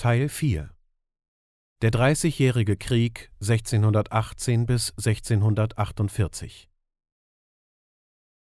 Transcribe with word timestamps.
Teil 0.00 0.30
4 0.30 0.70
Der 1.82 1.90
Dreißigjährige 1.90 2.78
Krieg 2.78 3.30
1618 3.42 4.64
bis 4.64 4.94
1648 4.96 6.70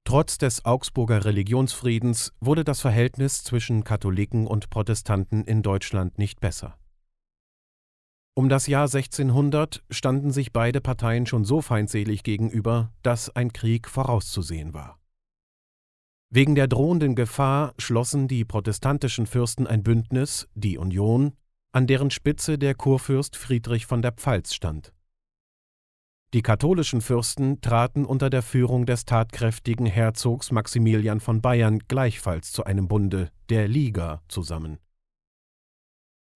Trotz 0.06 0.40
des 0.40 0.66
Augsburger 0.66 1.24
Religionsfriedens 1.24 2.34
wurde 2.40 2.64
das 2.64 2.82
Verhältnis 2.82 3.44
zwischen 3.44 3.84
Katholiken 3.84 4.48
und 4.48 4.72
Protestanten 4.72 5.44
in 5.44 5.62
Deutschland 5.62 6.18
nicht 6.18 6.40
besser. 6.40 6.80
Um 8.34 8.50
das 8.50 8.66
Jahr 8.66 8.86
1600 8.86 9.84
standen 9.92 10.32
sich 10.32 10.52
beide 10.52 10.82
Parteien 10.82 11.28
schon 11.28 11.46
so 11.46 11.62
feindselig 11.62 12.24
gegenüber, 12.24 12.92
dass 13.04 13.30
ein 13.36 13.54
Krieg 13.54 13.88
vorauszusehen 13.88 14.74
war. 14.74 15.00
Wegen 16.36 16.54
der 16.54 16.68
drohenden 16.68 17.16
Gefahr 17.16 17.74
schlossen 17.80 18.28
die 18.28 18.44
protestantischen 18.44 19.26
Fürsten 19.26 19.68
ein 19.68 19.84
Bündnis, 19.84 20.50
die 20.54 20.78
Union, 20.78 21.32
an 21.72 21.88
deren 21.88 22.12
Spitze 22.12 22.58
der 22.58 22.76
Kurfürst 22.76 23.38
Friedrich 23.38 23.86
von 23.86 24.02
der 24.02 24.12
Pfalz 24.12 24.54
stand. 24.54 24.92
Die 26.34 26.42
katholischen 26.42 27.00
Fürsten 27.00 27.62
traten 27.62 28.04
unter 28.04 28.30
der 28.30 28.42
Führung 28.42 28.86
des 28.86 29.06
tatkräftigen 29.06 29.86
Herzogs 29.86 30.52
Maximilian 30.52 31.22
von 31.22 31.42
Bayern 31.42 31.80
gleichfalls 31.88 32.52
zu 32.52 32.66
einem 32.66 32.90
Bunde, 32.90 33.32
der 33.50 33.70
Liga, 33.70 34.22
zusammen. 34.28 34.80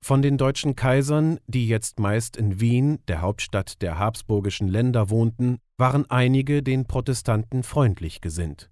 Von 0.02 0.22
den 0.22 0.38
deutschen 0.38 0.78
Kaisern, 0.78 1.42
die 1.48 1.68
jetzt 1.68 2.00
meist 2.00 2.38
in 2.38 2.62
Wien, 2.62 3.00
der 3.10 3.20
Hauptstadt 3.20 3.82
der 3.82 4.00
habsburgischen 4.00 4.70
Länder, 4.70 5.10
wohnten, 5.10 5.58
waren 5.78 6.10
einige 6.10 6.64
den 6.64 6.86
Protestanten 6.86 7.64
freundlich 7.64 8.22
gesinnt. 8.22 8.72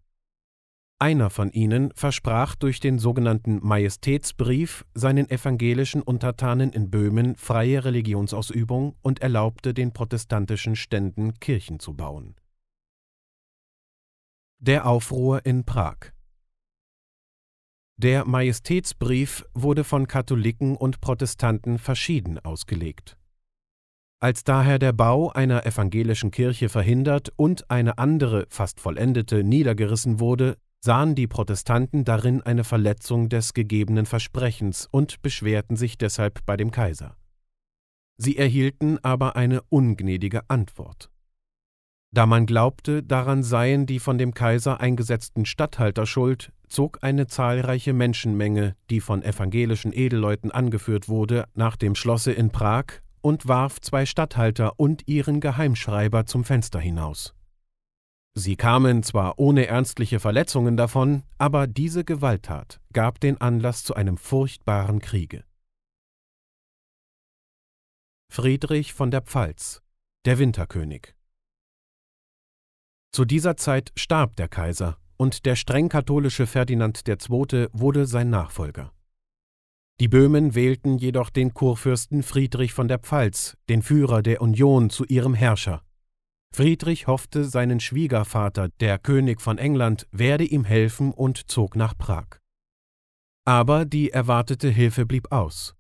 Einer 1.00 1.30
von 1.30 1.52
ihnen 1.52 1.92
versprach 1.94 2.56
durch 2.56 2.80
den 2.80 2.98
sogenannten 2.98 3.60
Majestätsbrief 3.62 4.84
seinen 4.96 5.30
evangelischen 5.30 6.02
Untertanen 6.02 6.72
in 6.72 6.90
Böhmen 6.90 7.36
freie 7.36 7.86
Religionsausübung 7.86 8.96
und 9.04 9.22
erlaubte 9.22 9.76
den 9.76 9.94
protestantischen 9.94 10.76
Ständen 10.76 11.40
Kirchen 11.40 11.80
zu 11.80 11.94
bauen. 11.94 12.36
Der 14.58 14.88
Aufruhr 14.88 15.46
in 15.46 15.66
Prag 15.66 15.98
Der 17.98 18.26
Majestätsbrief 18.26 19.46
wurde 19.54 19.84
von 19.84 20.08
Katholiken 20.08 20.76
und 20.76 21.00
Protestanten 21.00 21.78
verschieden 21.78 22.40
ausgelegt. 22.40 23.20
Als 24.20 24.44
daher 24.44 24.80
der 24.80 24.94
Bau 24.94 25.30
einer 25.30 25.64
evangelischen 25.68 26.32
Kirche 26.32 26.70
verhindert 26.70 27.32
und 27.36 27.70
eine 27.70 28.00
andere, 28.00 28.48
fast 28.50 28.80
vollendete, 28.80 29.44
niedergerissen 29.44 30.20
wurde, 30.20 30.58
sahen 30.80 31.16
die 31.16 31.28
Protestanten 31.28 32.06
darin 32.06 32.42
eine 32.42 32.64
Verletzung 32.64 33.30
des 33.30 33.54
gegebenen 33.54 34.06
Versprechens 34.06 34.88
und 34.90 35.22
beschwerten 35.22 35.76
sich 35.76 35.98
deshalb 35.98 36.46
bei 36.46 36.58
dem 36.58 36.72
Kaiser. 36.72 37.16
Sie 38.18 38.38
erhielten 38.38 38.98
aber 39.04 39.36
eine 39.36 39.62
ungnädige 39.70 40.50
Antwort. 40.50 41.12
Da 42.12 42.26
man 42.26 42.46
glaubte, 42.46 43.04
daran 43.04 43.44
seien 43.44 43.86
die 43.86 44.00
von 44.00 44.18
dem 44.18 44.34
Kaiser 44.34 44.80
eingesetzten 44.80 45.46
Statthalter 45.46 46.06
schuld, 46.06 46.52
zog 46.68 47.00
eine 47.04 47.28
zahlreiche 47.28 47.94
Menschenmenge, 47.94 48.76
die 48.90 49.02
von 49.02 49.24
evangelischen 49.24 49.94
Edelleuten 49.94 50.52
angeführt 50.52 51.10
wurde, 51.10 51.46
nach 51.54 51.76
dem 51.76 51.96
Schlosse 51.96 52.32
in 52.32 52.50
Prag 52.50 52.86
und 53.22 53.48
warf 53.48 53.82
zwei 53.82 54.06
Statthalter 54.06 54.80
und 54.80 55.08
ihren 55.08 55.42
Geheimschreiber 55.42 56.26
zum 56.26 56.44
Fenster 56.44 56.80
hinaus. 56.80 57.37
Sie 58.40 58.56
kamen 58.56 59.02
zwar 59.02 59.40
ohne 59.40 59.66
ernstliche 59.66 60.20
Verletzungen 60.20 60.78
davon, 60.78 61.24
aber 61.40 61.66
diese 61.66 62.06
Gewalttat 62.06 62.80
gab 62.94 63.20
den 63.20 63.42
Anlass 63.42 63.84
zu 63.84 63.96
einem 63.96 64.16
furchtbaren 64.16 65.00
Kriege. 65.00 65.44
Friedrich 68.32 68.94
von 68.94 69.10
der 69.10 69.22
Pfalz, 69.22 69.82
der 70.26 70.38
Winterkönig. 70.38 71.16
Zu 73.12 73.26
dieser 73.26 73.58
Zeit 73.58 73.92
starb 73.96 74.36
der 74.36 74.50
Kaiser, 74.50 75.00
und 75.18 75.48
der 75.48 75.56
streng 75.56 75.90
katholische 75.90 76.46
Ferdinand 76.46 77.08
II. 77.08 77.70
wurde 77.72 78.06
sein 78.06 78.30
Nachfolger. 78.30 78.94
Die 80.00 80.10
Böhmen 80.10 80.54
wählten 80.54 81.00
jedoch 81.00 81.32
den 81.32 81.56
Kurfürsten 81.56 82.22
Friedrich 82.22 82.74
von 82.74 82.88
der 82.88 83.00
Pfalz, 83.00 83.58
den 83.68 83.82
Führer 83.82 84.22
der 84.22 84.44
Union, 84.44 84.92
zu 84.92 85.06
ihrem 85.06 85.34
Herrscher, 85.34 85.82
Friedrich 86.54 87.08
hoffte, 87.08 87.46
seinen 87.46 87.80
Schwiegervater, 87.80 88.70
der 88.80 88.98
König 88.98 89.42
von 89.42 89.58
England, 89.58 90.08
werde 90.12 90.44
ihm 90.44 90.64
helfen 90.64 91.12
und 91.12 91.50
zog 91.50 91.76
nach 91.76 91.98
Prag. 91.98 92.40
Aber 93.46 93.86
die 93.86 94.12
erwartete 94.12 94.70
Hilfe 94.70 95.06
blieb 95.06 95.32
aus. 95.32 95.76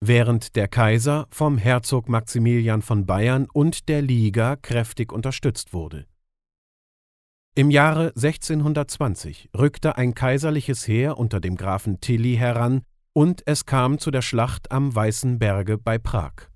Während 0.00 0.54
der 0.54 0.68
Kaiser 0.68 1.26
vom 1.30 1.58
Herzog 1.58 2.08
Maximilian 2.08 2.82
von 2.82 3.06
Bayern 3.06 3.48
und 3.52 3.88
der 3.88 4.02
Liga 4.02 4.56
kräftig 4.56 5.12
unterstützt 5.12 5.72
wurde. 5.72 6.06
Im 7.56 7.72
Jahre 7.72 8.12
1620 8.14 9.50
rückte 9.58 9.96
ein 9.96 10.14
kaiserliches 10.14 10.86
Heer 10.86 11.18
unter 11.18 11.40
dem 11.40 11.56
Grafen 11.56 12.00
Tilly 12.00 12.36
heran 12.36 12.82
und 13.12 13.42
es 13.46 13.66
kam 13.66 13.98
zu 13.98 14.12
der 14.12 14.22
Schlacht 14.22 14.70
am 14.70 14.94
Weißen 14.94 15.40
Berge 15.40 15.76
bei 15.76 15.98
Prag. 15.98 16.50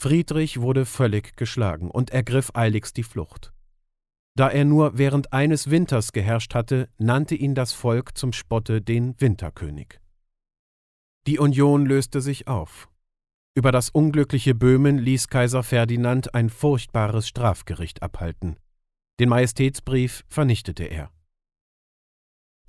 Friedrich 0.00 0.60
wurde 0.60 0.86
völlig 0.86 1.36
geschlagen 1.36 1.90
und 1.90 2.10
ergriff 2.10 2.52
eiligst 2.54 2.96
die 2.96 3.02
Flucht. 3.02 3.52
Da 4.36 4.48
er 4.48 4.64
nur 4.64 4.96
während 4.96 5.32
eines 5.32 5.70
Winters 5.70 6.12
geherrscht 6.12 6.54
hatte, 6.54 6.88
nannte 6.98 7.34
ihn 7.34 7.56
das 7.56 7.72
Volk 7.72 8.16
zum 8.16 8.32
Spotte 8.32 8.80
den 8.80 9.20
Winterkönig. 9.20 9.98
Die 11.26 11.40
Union 11.40 11.84
löste 11.84 12.20
sich 12.20 12.46
auf. 12.46 12.88
Über 13.56 13.72
das 13.72 13.90
unglückliche 13.90 14.54
Böhmen 14.54 14.98
ließ 14.98 15.26
Kaiser 15.26 15.64
Ferdinand 15.64 16.32
ein 16.32 16.48
furchtbares 16.48 17.26
Strafgericht 17.26 18.00
abhalten. 18.00 18.56
Den 19.18 19.28
Majestätsbrief 19.30 20.24
vernichtete 20.28 20.84
er. 20.84 21.10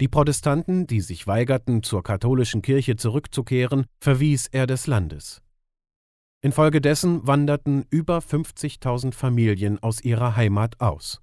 Die 0.02 0.08
Protestanten, 0.08 0.88
die 0.88 1.02
sich 1.02 1.28
weigerten, 1.28 1.84
zur 1.84 2.02
katholischen 2.02 2.64
Kirche 2.64 2.96
zurückzukehren, 2.96 3.86
verwies 4.00 4.48
er 4.48 4.66
des 4.66 4.88
Landes. 4.88 5.44
Infolgedessen 6.42 7.28
wanderten 7.28 7.86
über 7.90 8.20
50.000 8.20 9.14
Familien 9.14 9.78
aus 9.80 10.02
ihrer 10.02 10.38
Heimat 10.38 10.80
aus. 10.80 11.22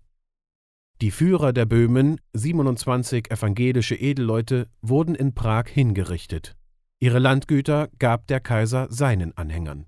Die 1.00 1.10
Führer 1.10 1.54
der 1.54 1.64
Böhmen, 1.64 2.20
27 2.34 3.30
evangelische 3.30 3.94
Edelleute, 3.94 4.68
wurden 4.82 5.14
in 5.14 5.34
Prag 5.34 5.68
hingerichtet. 5.68 6.54
Ihre 7.00 7.18
Landgüter 7.18 7.88
gab 7.98 8.26
der 8.26 8.40
Kaiser 8.40 8.88
seinen 8.90 9.34
Anhängern. 9.36 9.86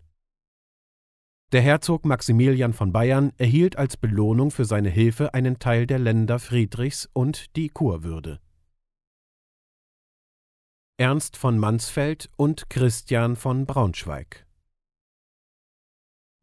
Der 1.52 1.60
Herzog 1.60 2.06
Maximilian 2.06 2.72
von 2.72 2.92
Bayern 2.92 3.32
erhielt 3.36 3.76
als 3.76 3.98
Belohnung 3.98 4.50
für 4.50 4.64
seine 4.64 4.90
Hilfe 4.90 5.34
einen 5.34 5.58
Teil 5.58 5.86
der 5.86 5.98
Länder 5.98 6.38
Friedrichs 6.38 7.08
und 7.12 7.54
die 7.56 7.68
Kurwürde. 7.68 8.38
Ernst 10.98 11.36
von 11.36 11.58
Mansfeld 11.58 12.30
und 12.36 12.68
Christian 12.70 13.36
von 13.36 13.66
Braunschweig 13.66 14.47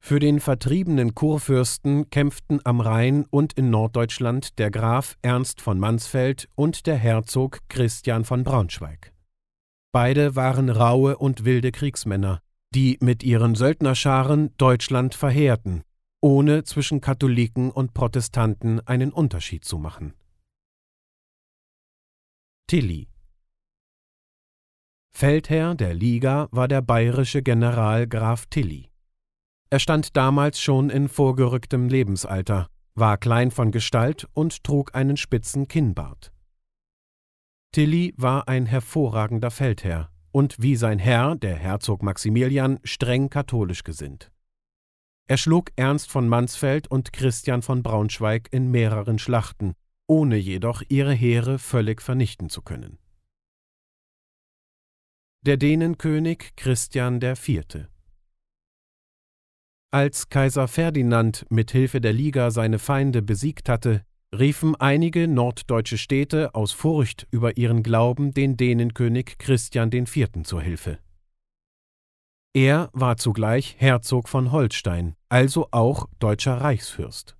für 0.05 0.19
den 0.19 0.39
vertriebenen 0.39 1.15
Kurfürsten 1.15 2.11
kämpften 2.11 2.59
am 2.63 2.79
Rhein 2.79 3.25
und 3.31 3.53
in 3.53 3.71
Norddeutschland 3.71 4.59
der 4.59 4.69
Graf 4.69 5.17
Ernst 5.23 5.61
von 5.61 5.79
Mansfeld 5.79 6.47
und 6.53 6.85
der 6.85 6.95
Herzog 6.95 7.61
Christian 7.69 8.23
von 8.23 8.43
Braunschweig. 8.43 9.13
Beide 9.91 10.35
waren 10.35 10.69
raue 10.69 11.17
und 11.17 11.43
wilde 11.43 11.71
Kriegsmänner, 11.71 12.39
die 12.75 12.99
mit 13.01 13.23
ihren 13.23 13.55
Söldnerscharen 13.55 14.55
Deutschland 14.57 15.15
verheerten, 15.15 15.81
ohne 16.21 16.63
zwischen 16.65 17.01
Katholiken 17.01 17.71
und 17.71 17.95
Protestanten 17.95 18.81
einen 18.81 19.11
Unterschied 19.11 19.65
zu 19.65 19.79
machen. 19.79 20.13
Tilly 22.67 23.07
Feldherr 25.17 25.73
der 25.73 25.95
Liga 25.95 26.47
war 26.51 26.67
der 26.67 26.83
bayerische 26.83 27.41
General 27.41 28.05
Graf 28.05 28.45
Tilly. 28.45 28.91
Er 29.75 29.79
stand 29.79 30.15
damals 30.15 30.61
schon 30.61 30.89
in 30.89 31.09
vorgerücktem 31.09 31.89
Lebensalter, 31.89 32.69
war 32.93 33.17
klein 33.17 33.51
von 33.51 33.71
Gestalt 33.71 34.25
und 34.33 34.63
trug 34.63 34.95
einen 34.95 35.17
spitzen 35.17 35.67
Kinnbart. 35.67 36.31
Tilly 37.73 38.13
war 38.15 38.47
ein 38.47 38.67
hervorragender 38.67 39.51
Feldherr 39.51 40.09
und 40.31 40.61
wie 40.61 40.77
sein 40.77 40.97
Herr, 40.97 41.35
der 41.35 41.57
Herzog 41.57 42.03
Maximilian, 42.03 42.79
streng 42.85 43.29
katholisch 43.29 43.83
gesinnt. 43.83 44.31
Er 45.27 45.35
schlug 45.35 45.71
Ernst 45.75 46.09
von 46.09 46.29
Mansfeld 46.29 46.87
und 46.87 47.11
Christian 47.11 47.61
von 47.61 47.83
Braunschweig 47.83 48.47
in 48.51 48.71
mehreren 48.71 49.19
Schlachten, 49.19 49.73
ohne 50.07 50.37
jedoch 50.37 50.83
ihre 50.87 51.13
Heere 51.13 51.59
völlig 51.59 52.01
vernichten 52.01 52.47
zu 52.47 52.61
können. 52.61 52.97
Der 55.41 55.57
Dänenkönig 55.57 56.53
Christian 56.55 57.21
IV. 57.21 57.89
Als 59.95 60.27
Kaiser 60.27 60.67
Ferdinand 60.67 61.45
mit 61.49 61.71
Hilfe 61.71 62.01
der 62.01 62.11
Liga 62.11 62.51
seine 62.51 62.79
Feinde 62.79 63.21
besiegt 63.21 63.69
hatte, 63.69 64.03
riefen 64.37 64.75
einige 64.75 65.25
norddeutsche 65.29 65.97
Städte 65.97 66.53
aus 66.53 66.73
Furcht 66.73 67.27
über 67.31 67.55
ihren 67.55 67.81
Glauben 67.81 68.33
den 68.33 68.57
Dänenkönig 68.57 69.37
Christian 69.37 69.89
IV. 69.93 70.43
zur 70.43 70.61
Hilfe. 70.61 70.99
Er 72.53 72.89
war 72.91 73.15
zugleich 73.15 73.77
Herzog 73.77 74.27
von 74.27 74.51
Holstein, 74.51 75.15
also 75.29 75.69
auch 75.71 76.09
deutscher 76.19 76.59
Reichsfürst. 76.59 77.37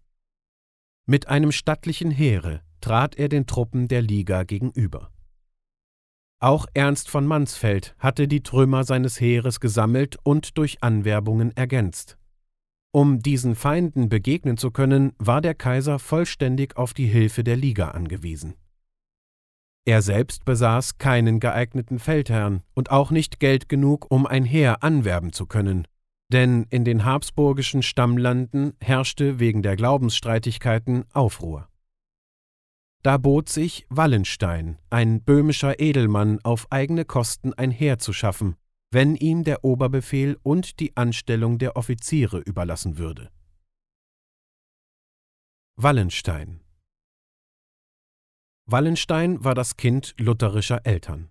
Mit 1.06 1.28
einem 1.28 1.52
stattlichen 1.52 2.10
Heere 2.10 2.62
trat 2.80 3.18
er 3.18 3.28
den 3.28 3.48
Truppen 3.48 3.90
der 3.90 4.02
Liga 4.02 4.44
gegenüber. 4.44 5.12
Auch 6.40 6.68
Ernst 6.74 7.10
von 7.10 7.28
Mansfeld 7.28 7.98
hatte 8.00 8.30
die 8.30 8.44
Trümmer 8.44 8.86
seines 8.86 9.20
Heeres 9.20 9.60
gesammelt 9.60 10.16
und 10.24 10.58
durch 10.58 10.82
Anwerbungen 10.82 11.52
ergänzt. 11.58 12.18
Um 12.96 13.20
diesen 13.20 13.56
Feinden 13.56 14.08
begegnen 14.08 14.56
zu 14.56 14.72
können, 14.72 15.12
war 15.18 15.42
der 15.42 15.54
Kaiser 15.54 16.00
vollständig 16.00 16.78
auf 16.78 16.94
die 16.94 17.08
Hilfe 17.08 17.44
der 17.44 17.58
Liga 17.58 17.90
angewiesen. 17.90 18.54
Er 19.84 20.02
selbst 20.02 20.46
besaß 20.46 20.98
keinen 20.98 21.42
geeigneten 21.42 22.00
Feldherrn 22.00 22.62
und 22.74 22.92
auch 22.92 23.12
nicht 23.12 23.42
Geld 23.42 23.68
genug, 23.68 24.10
um 24.10 24.26
ein 24.26 24.46
Heer 24.46 24.82
anwerben 24.82 25.34
zu 25.34 25.46
können, 25.46 25.86
denn 26.32 26.68
in 26.70 26.86
den 26.86 27.04
habsburgischen 27.04 27.84
Stammlanden 27.84 28.78
herrschte 28.80 29.42
wegen 29.42 29.62
der 29.62 29.76
Glaubensstreitigkeiten 29.76 31.04
Aufruhr. 31.12 31.68
Da 33.04 33.18
bot 33.18 33.50
sich 33.50 33.86
Wallenstein, 33.90 34.78
ein 34.90 35.22
böhmischer 35.22 35.82
Edelmann, 35.82 36.40
auf 36.44 36.72
eigene 36.72 37.04
Kosten 37.04 37.52
ein 37.52 37.72
Heer 37.72 38.00
zu 38.00 38.14
schaffen, 38.14 38.56
wenn 38.92 39.16
ihm 39.16 39.44
der 39.44 39.64
Oberbefehl 39.64 40.38
und 40.44 40.80
die 40.80 40.96
Anstellung 40.96 41.58
der 41.58 41.76
Offiziere 41.76 42.40
überlassen 42.40 42.98
würde. 42.98 43.32
Wallenstein 45.76 46.62
Wallenstein 48.66 49.44
war 49.44 49.54
das 49.54 49.78
Kind 49.78 50.16
lutherischer 50.18 50.86
Eltern. 50.86 51.30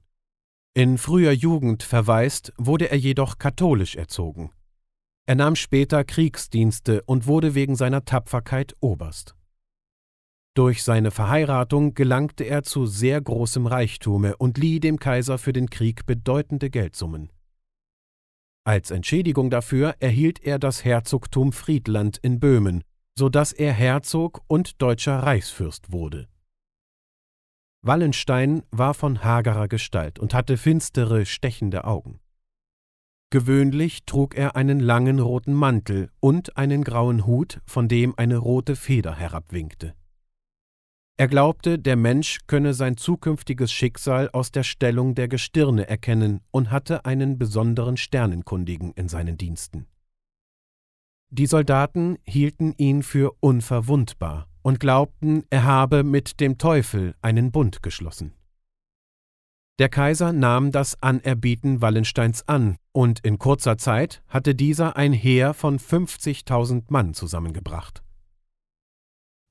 In 0.74 0.98
früher 0.98 1.32
Jugend 1.32 1.82
verwaist, 1.82 2.52
wurde 2.56 2.90
er 2.90 2.98
jedoch 2.98 3.38
katholisch 3.38 3.96
erzogen. 3.96 4.50
Er 5.26 5.36
nahm 5.36 5.56
später 5.56 6.04
Kriegsdienste 6.04 7.02
und 7.04 7.26
wurde 7.26 7.54
wegen 7.54 7.76
seiner 7.76 8.04
Tapferkeit 8.04 8.76
Oberst. 8.80 9.34
Durch 10.54 10.84
seine 10.84 11.10
Verheiratung 11.10 11.94
gelangte 11.94 12.44
er 12.44 12.62
zu 12.62 12.86
sehr 12.86 13.20
großem 13.20 13.66
Reichtume 13.66 14.36
und 14.36 14.58
lieh 14.58 14.78
dem 14.78 14.98
Kaiser 14.98 15.38
für 15.38 15.52
den 15.52 15.70
Krieg 15.70 16.06
bedeutende 16.06 16.70
Geldsummen. 16.70 17.30
Als 18.66 18.90
Entschädigung 18.90 19.50
dafür 19.50 19.94
erhielt 20.00 20.42
er 20.42 20.58
das 20.58 20.86
Herzogtum 20.86 21.52
Friedland 21.52 22.16
in 22.16 22.40
Böhmen, 22.40 22.82
so 23.16 23.28
dass 23.28 23.52
er 23.52 23.74
Herzog 23.74 24.42
und 24.46 24.80
deutscher 24.80 25.18
Reichsfürst 25.18 25.92
wurde. 25.92 26.28
Wallenstein 27.82 28.62
war 28.70 28.94
von 28.94 29.22
hagerer 29.22 29.68
Gestalt 29.68 30.18
und 30.18 30.32
hatte 30.32 30.56
finstere, 30.56 31.26
stechende 31.26 31.84
Augen. 31.84 32.20
Gewöhnlich 33.28 34.06
trug 34.06 34.34
er 34.34 34.56
einen 34.56 34.80
langen 34.80 35.18
roten 35.18 35.52
Mantel 35.52 36.10
und 36.20 36.56
einen 36.56 36.84
grauen 36.84 37.26
Hut, 37.26 37.60
von 37.66 37.88
dem 37.88 38.16
eine 38.16 38.38
rote 38.38 38.76
Feder 38.76 39.14
herabwinkte. 39.14 39.94
Er 41.16 41.28
glaubte, 41.28 41.78
der 41.78 41.94
Mensch 41.94 42.40
könne 42.48 42.74
sein 42.74 42.96
zukünftiges 42.96 43.70
Schicksal 43.70 44.28
aus 44.30 44.50
der 44.50 44.64
Stellung 44.64 45.14
der 45.14 45.28
Gestirne 45.28 45.88
erkennen 45.88 46.40
und 46.50 46.72
hatte 46.72 47.04
einen 47.04 47.38
besonderen 47.38 47.96
Sternenkundigen 47.96 48.92
in 48.94 49.08
seinen 49.08 49.38
Diensten. 49.38 49.86
Die 51.30 51.46
Soldaten 51.46 52.18
hielten 52.24 52.74
ihn 52.78 53.04
für 53.04 53.32
unverwundbar 53.38 54.48
und 54.62 54.80
glaubten, 54.80 55.44
er 55.50 55.62
habe 55.64 56.02
mit 56.02 56.40
dem 56.40 56.58
Teufel 56.58 57.14
einen 57.22 57.52
Bund 57.52 57.82
geschlossen. 57.82 58.34
Der 59.78 59.88
Kaiser 59.88 60.32
nahm 60.32 60.72
das 60.72 61.00
Anerbieten 61.00 61.80
Wallensteins 61.80 62.48
an, 62.48 62.76
und 62.92 63.20
in 63.20 63.38
kurzer 63.38 63.78
Zeit 63.78 64.22
hatte 64.28 64.54
dieser 64.54 64.96
ein 64.96 65.12
Heer 65.12 65.54
von 65.54 65.78
50.000 65.78 66.84
Mann 66.88 67.14
zusammengebracht. 67.14 68.04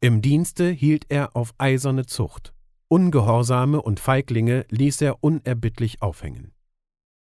Im 0.03 0.21
Dienste 0.21 0.69
hielt 0.69 1.05
er 1.07 1.33
auf 1.33 1.53
eiserne 1.57 2.05
Zucht. 2.05 2.53
Ungehorsame 2.89 3.81
und 3.81 4.01
Feiglinge 4.01 4.65
ließ 4.67 4.99
er 4.99 5.23
unerbittlich 5.23 6.01
aufhängen. 6.01 6.51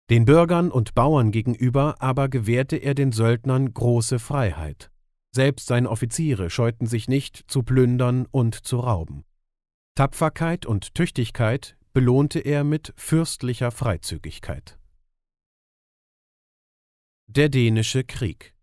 Den 0.10 0.24
Bürgern 0.24 0.72
und 0.72 0.96
Bauern 0.96 1.32
gegenüber 1.32 1.98
aber 2.00 2.30
gewährte 2.30 2.78
er 2.78 2.94
den 2.96 3.12
Söldnern 3.12 3.74
große 3.74 4.18
Freiheit. 4.18 4.92
Selbst 5.36 5.68
seine 5.68 5.90
Offiziere 5.90 6.50
scheuten 6.50 6.88
sich 6.88 7.10
nicht 7.10 7.52
zu 7.52 7.64
plündern 7.64 8.26
und 8.32 8.56
zu 8.56 8.80
rauben. 8.80 9.26
Tapferkeit 9.96 10.66
und 10.66 10.96
Tüchtigkeit 10.96 11.76
belohnte 11.92 12.40
er 12.40 12.64
mit 12.64 12.94
fürstlicher 12.96 13.72
Freizügigkeit. 13.72 14.80
Der 17.28 17.50
Dänische 17.50 18.06
Krieg 18.06 18.56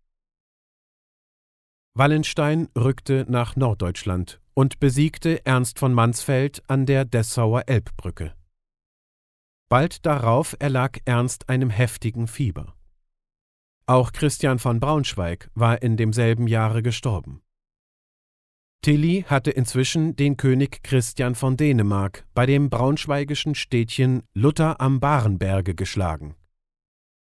Wallenstein 1.97 2.69
rückte 2.77 3.25
nach 3.27 3.55
Norddeutschland 3.55 4.39
und 4.53 4.79
besiegte 4.79 5.43
Ernst 5.47 5.79
von 5.79 5.93
Mansfeld 5.93 6.61
an 6.67 6.85
der 6.85 7.05
Dessauer 7.05 7.63
Elbbrücke. 7.65 8.35
Bald 9.67 10.05
darauf 10.05 10.55
erlag 10.59 10.99
Ernst 11.05 11.49
einem 11.49 11.71
heftigen 11.71 12.27
Fieber. 12.27 12.75
Auch 13.87 14.11
Christian 14.11 14.59
von 14.59 14.79
Braunschweig 14.79 15.49
war 15.55 15.81
in 15.81 15.97
demselben 15.97 16.45
Jahre 16.45 16.83
gestorben. 16.83 17.41
Tilly 18.83 19.25
hatte 19.27 19.49
inzwischen 19.49 20.15
den 20.15 20.37
König 20.37 20.83
Christian 20.83 21.33
von 21.33 21.57
Dänemark 21.57 22.27
bei 22.35 22.45
dem 22.45 22.69
braunschweigischen 22.69 23.55
Städtchen 23.55 24.21
Luther 24.35 24.79
am 24.79 24.99
Barenberge 24.99 25.73
geschlagen. 25.73 26.35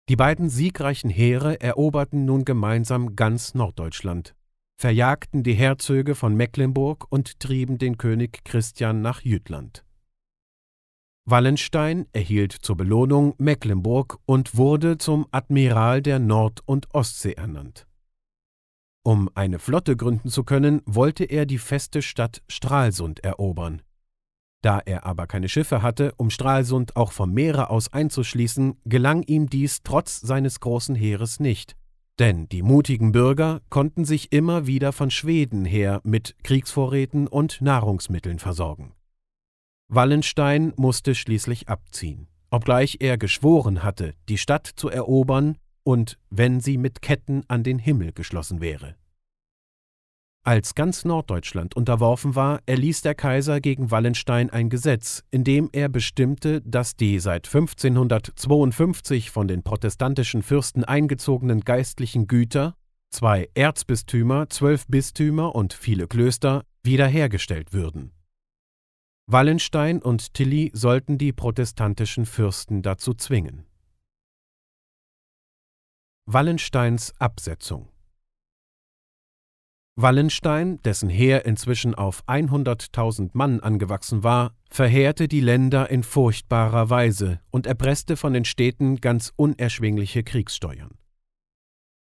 Die 0.09 0.17
beiden 0.17 0.49
siegreichen 0.49 1.09
Heere 1.09 1.61
eroberten 1.61 2.25
nun 2.25 2.43
gemeinsam 2.43 3.15
ganz 3.15 3.53
Norddeutschland 3.53 4.36
verjagten 4.77 5.41
die 5.41 5.55
Herzöge 5.55 6.13
von 6.13 6.35
Mecklenburg 6.35 7.07
und 7.09 7.39
trieben 7.39 7.79
den 7.79 7.97
König 7.97 8.43
Christian 8.45 9.01
nach 9.01 9.21
Jütland. 9.21 9.83
Wallenstein 11.25 12.05
erhielt 12.13 12.53
zur 12.53 12.77
Belohnung 12.77 13.33
Mecklenburg 13.37 14.19
und 14.25 14.55
wurde 14.55 14.97
zum 14.97 15.27
Admiral 15.31 16.01
der 16.01 16.19
Nord- 16.19 16.61
und 16.65 16.93
Ostsee 16.93 17.33
ernannt. 17.33 17.87
Um 19.03 19.29
eine 19.35 19.59
Flotte 19.59 19.97
gründen 19.97 20.29
zu 20.29 20.43
können, 20.43 20.81
wollte 20.85 21.25
er 21.25 21.45
die 21.45 21.57
feste 21.57 22.01
Stadt 22.01 22.43
Stralsund 22.47 23.23
erobern. 23.23 23.81
Da 24.61 24.79
er 24.79 25.05
aber 25.05 25.27
keine 25.27 25.49
Schiffe 25.49 25.81
hatte, 25.81 26.13
um 26.17 26.29
Stralsund 26.29 26.95
auch 26.95 27.11
vom 27.11 27.33
Meere 27.33 27.69
aus 27.69 27.91
einzuschließen, 27.91 28.79
gelang 28.85 29.23
ihm 29.23 29.49
dies 29.49 29.81
trotz 29.83 30.19
seines 30.19 30.59
großen 30.59 30.95
Heeres 30.95 31.39
nicht, 31.39 31.75
denn 32.19 32.49
die 32.49 32.61
mutigen 32.61 33.11
Bürger 33.11 33.61
konnten 33.69 34.05
sich 34.05 34.31
immer 34.31 34.67
wieder 34.67 34.91
von 34.91 35.11
Schweden 35.11 35.65
her 35.65 36.01
mit 36.03 36.35
Kriegsvorräten 36.43 37.27
und 37.27 37.61
Nahrungsmitteln 37.61 38.39
versorgen. 38.39 38.93
Wallenstein 39.89 40.73
musste 40.75 41.15
schließlich 41.15 41.69
abziehen, 41.69 42.27
obgleich 42.49 42.97
er 42.99 43.17
geschworen 43.17 43.83
hatte, 43.83 44.13
die 44.27 44.37
Stadt 44.37 44.67
zu 44.67 44.89
erobern 44.89 45.57
und 45.83 46.17
wenn 46.29 46.59
sie 46.59 46.77
mit 46.77 47.01
Ketten 47.01 47.43
an 47.47 47.63
den 47.63 47.79
Himmel 47.79 48.11
geschlossen 48.11 48.59
wäre. 48.59 48.95
Als 50.47 50.75
ganz 50.75 51.03
Norddeutschland 51.03 51.75
unterworfen 51.75 52.35
war, 52.35 52.61
erließ 52.67 53.01
der 53.01 53.15
Kaiser 53.15 53.59
gegen 53.59 53.91
Wallenstein 53.91 54.49
ein 54.49 54.69
Gesetz, 54.69 55.25
in 55.29 55.43
dem 55.43 55.67
er 55.73 55.89
bestimmte, 55.89 56.61
dass 56.61 56.95
die 56.95 57.19
seit 57.19 57.47
1552 57.47 59.29
von 59.29 59.49
den 59.49 59.61
protestantischen 59.61 60.43
Fürsten 60.43 60.85
eingezogenen 60.85 61.59
geistlichen 61.59 62.27
Güter, 62.27 62.75
zwei 63.09 63.49
Erzbistümer, 63.55 64.49
zwölf 64.49 64.87
Bistümer 64.87 65.53
und 65.53 65.73
viele 65.73 66.07
Klöster, 66.07 66.63
wiederhergestellt 66.81 67.73
würden. 67.73 68.13
Wallenstein 69.29 70.01
und 70.01 70.33
Tilly 70.33 70.71
sollten 70.73 71.17
die 71.17 71.33
protestantischen 71.33 72.25
Fürsten 72.25 72.81
dazu 72.83 73.13
zwingen. 73.13 73.65
Wallensteins 76.25 77.11
Absetzung 77.19 77.89
Wallenstein, 79.99 80.79
dessen 80.83 81.09
Heer 81.09 81.45
inzwischen 81.45 81.95
auf 81.95 82.23
100.000 82.27 83.31
Mann 83.33 83.61
angewachsen 83.61 84.23
war, 84.23 84.53
verheerte 84.69 85.27
die 85.27 85.41
Länder 85.41 85.89
in 85.89 86.03
furchtbarer 86.03 86.91
Weise 86.91 87.39
und 87.49 87.65
erpresste 87.65 88.15
von 88.15 88.31
den 88.31 88.45
Städten 88.45 88.97
ganz 89.01 89.33
unerschwingliche 89.35 90.21
Kriegssteuern. 90.21 90.99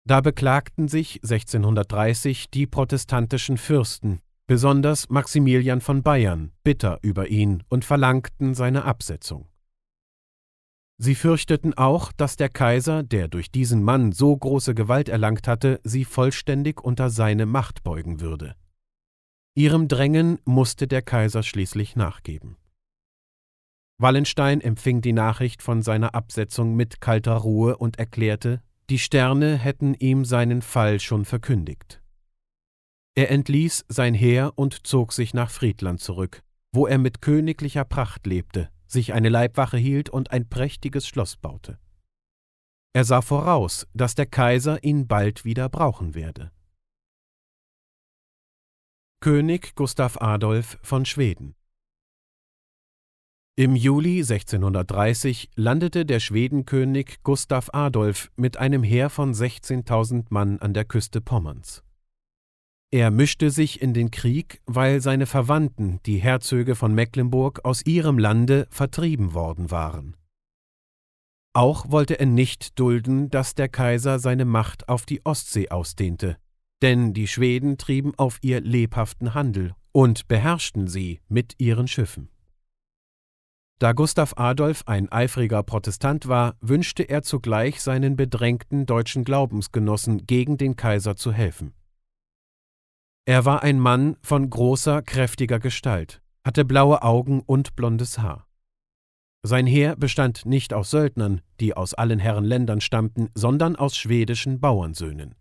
Da 0.06 0.20
beklagten 0.20 0.90
sich 0.90 1.22
1630 1.24 2.50
die 2.50 2.68
protestantischen 2.68 3.58
Fürsten, 3.58 4.20
besonders 4.48 5.08
Maximilian 5.08 5.80
von 5.80 6.04
Bayern, 6.04 6.52
bitter 6.66 7.00
über 7.02 7.30
ihn 7.30 7.64
und 7.70 7.86
verlangten 7.86 8.54
seine 8.54 8.84
Absetzung. 8.84 9.48
Sie 11.00 11.14
fürchteten 11.14 11.76
auch, 11.76 12.12
dass 12.12 12.38
der 12.38 12.50
Kaiser, 12.50 13.04
der 13.04 13.28
durch 13.28 13.52
diesen 13.52 13.84
Mann 13.84 14.12
so 14.12 14.36
große 14.36 14.74
Gewalt 14.74 15.10
erlangt 15.10 15.48
hatte, 15.48 15.80
sie 15.84 16.06
vollständig 16.06 16.84
unter 16.84 17.12
seine 17.12 17.46
Macht 17.46 17.84
beugen 17.84 18.20
würde. 18.20 18.56
Ihrem 19.56 19.88
Drängen 19.88 20.40
musste 20.44 20.88
der 20.88 21.04
Kaiser 21.04 21.44
schließlich 21.44 21.96
nachgeben. 21.96 22.58
Wallenstein 24.00 24.62
empfing 24.62 25.02
die 25.02 25.14
Nachricht 25.14 25.64
von 25.64 25.82
seiner 25.82 26.14
Absetzung 26.14 26.76
mit 26.76 27.02
kalter 27.02 27.36
Ruhe 27.36 27.78
und 27.78 27.98
erklärte, 27.98 28.62
die 28.90 29.00
Sterne 29.00 29.58
hätten 29.58 29.94
ihm 29.96 30.26
seinen 30.26 30.62
Fall 30.62 31.00
schon 31.00 31.26
verkündigt. 31.26 32.02
Er 33.16 33.32
entließ 33.32 33.86
sein 33.88 34.14
Heer 34.14 34.54
und 34.56 34.86
zog 34.86 35.12
sich 35.14 35.34
nach 35.34 35.50
Friedland 35.50 36.00
zurück, 36.00 36.44
wo 36.72 36.86
er 36.86 37.00
mit 37.00 37.22
königlicher 37.22 37.84
Pracht 37.84 38.28
lebte, 38.28 38.70
sich 38.92 39.14
eine 39.14 39.30
Leibwache 39.30 39.78
hielt 39.78 40.10
und 40.10 40.32
ein 40.32 40.48
prächtiges 40.48 41.08
Schloss 41.08 41.38
baute. 41.38 41.78
Er 42.94 43.04
sah 43.04 43.22
voraus, 43.22 43.88
dass 43.94 44.16
der 44.16 44.26
Kaiser 44.26 44.84
ihn 44.84 45.08
bald 45.08 45.46
wieder 45.46 45.70
brauchen 45.70 46.16
werde. 46.16 46.52
König 49.20 49.76
Gustav 49.76 50.22
Adolf 50.22 50.78
von 50.82 51.06
Schweden 51.06 51.56
Im 53.56 53.76
Juli 53.76 54.20
1630 54.20 55.50
landete 55.56 56.06
der 56.06 56.20
Schwedenkönig 56.20 57.24
Gustav 57.24 57.70
Adolf 57.74 58.32
mit 58.36 58.58
einem 58.58 58.84
Heer 58.84 59.10
von 59.10 59.34
16.000 59.34 60.26
Mann 60.30 60.60
an 60.60 60.74
der 60.74 60.86
Küste 60.86 61.20
Pommerns. 61.20 61.84
Er 62.90 63.12
mischte 63.12 63.50
sich 63.52 63.82
in 63.82 63.94
den 63.94 64.12
Krieg, 64.12 64.62
weil 64.66 65.02
seine 65.02 65.26
Verwandten, 65.26 66.00
die 66.06 66.18
Herzöge 66.18 66.76
von 66.76 66.94
Mecklenburg, 66.94 67.66
aus 67.66 67.86
ihrem 67.86 68.18
Lande 68.18 68.66
vertrieben 68.70 69.34
worden 69.34 69.72
waren. 69.72 70.16
Auch 71.54 71.92
wollte 71.92 72.20
er 72.20 72.28
nicht 72.28 72.80
dulden, 72.80 73.30
dass 73.30 73.56
der 73.56 73.68
Kaiser 73.68 74.20
seine 74.20 74.46
Macht 74.46 74.88
auf 74.88 75.06
die 75.06 75.26
Ostsee 75.26 75.70
ausdehnte, 75.70 76.38
denn 76.82 77.14
die 77.14 77.28
Schweden 77.28 77.78
trieben 77.78 78.14
auf 78.16 78.38
ihr 78.42 78.62
lebhaften 78.62 79.34
Handel 79.34 79.74
und 79.92 80.28
beherrschten 80.30 80.88
sie 80.88 81.20
mit 81.28 81.56
ihren 81.58 81.88
Schiffen. 81.88 82.30
Da 83.80 83.92
Gustav 83.92 84.34
Adolf 84.38 84.84
ein 84.86 85.12
eifriger 85.12 85.62
Protestant 85.62 86.28
war, 86.28 86.56
wünschte 86.62 87.04
er 87.04 87.22
zugleich 87.22 87.82
seinen 87.82 88.16
bedrängten 88.16 88.86
deutschen 88.86 89.24
Glaubensgenossen 89.24 90.26
gegen 90.26 90.58
den 90.58 90.76
Kaiser 90.76 91.16
zu 91.16 91.34
helfen. 91.34 91.74
Er 93.28 93.44
war 93.44 93.62
ein 93.62 93.78
Mann 93.78 94.16
von 94.22 94.50
großer, 94.50 95.02
kräftiger 95.02 95.60
Gestalt, 95.60 96.22
hatte 96.46 96.64
blaue 96.64 97.02
Augen 97.02 97.42
und 97.42 97.76
blondes 97.76 98.20
Haar. 98.20 98.48
Sein 99.44 99.68
Heer 99.68 99.98
bestand 99.98 100.46
nicht 100.46 100.74
aus 100.74 100.92
Söldnern, 100.92 101.42
die 101.60 101.76
aus 101.76 101.94
allen 101.94 102.20
Herrenländern 102.20 102.80
stammten, 102.80 103.28
sondern 103.36 103.76
aus 103.76 103.98
schwedischen 103.98 104.62
Bauernsöhnen. 104.62 105.36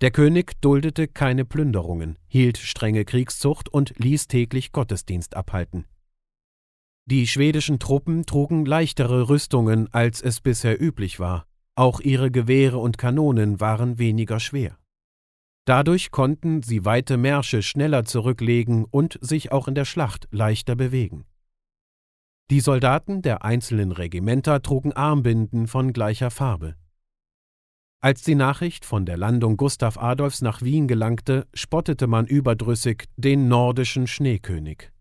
Der 0.00 0.12
König 0.12 0.60
duldete 0.60 1.08
keine 1.08 1.44
Plünderungen, 1.44 2.20
hielt 2.28 2.56
strenge 2.56 3.04
Kriegszucht 3.04 3.68
und 3.68 3.98
ließ 3.98 4.28
täglich 4.28 4.70
Gottesdienst 4.70 5.34
abhalten. 5.34 5.86
Die 7.06 7.26
schwedischen 7.26 7.80
Truppen 7.80 8.26
trugen 8.26 8.64
leichtere 8.64 9.28
Rüstungen, 9.28 9.92
als 9.92 10.22
es 10.22 10.40
bisher 10.40 10.80
üblich 10.80 11.18
war, 11.18 11.48
auch 11.74 11.98
ihre 11.98 12.30
Gewehre 12.30 12.78
und 12.78 12.96
Kanonen 12.96 13.58
waren 13.58 13.98
weniger 13.98 14.38
schwer. 14.38 14.78
Dadurch 15.66 16.12
konnten 16.12 16.62
sie 16.62 16.84
weite 16.84 17.16
Märsche 17.16 17.60
schneller 17.60 18.04
zurücklegen 18.04 18.84
und 18.84 19.18
sich 19.20 19.50
auch 19.50 19.66
in 19.66 19.74
der 19.74 19.84
Schlacht 19.84 20.28
leichter 20.30 20.76
bewegen. 20.76 21.26
Die 22.52 22.60
Soldaten 22.60 23.20
der 23.22 23.44
einzelnen 23.44 23.90
Regimenter 23.90 24.62
trugen 24.62 24.92
Armbinden 24.92 25.66
von 25.66 25.92
gleicher 25.92 26.30
Farbe. 26.30 26.76
Als 28.00 28.22
die 28.22 28.36
Nachricht 28.36 28.84
von 28.84 29.04
der 29.04 29.16
Landung 29.16 29.56
Gustav 29.56 29.98
Adolfs 29.98 30.40
nach 30.40 30.62
Wien 30.62 30.86
gelangte, 30.86 31.48
spottete 31.52 32.06
man 32.06 32.26
überdrüssig 32.26 33.06
den 33.16 33.48
nordischen 33.48 34.06
Schneekönig. 34.06 34.92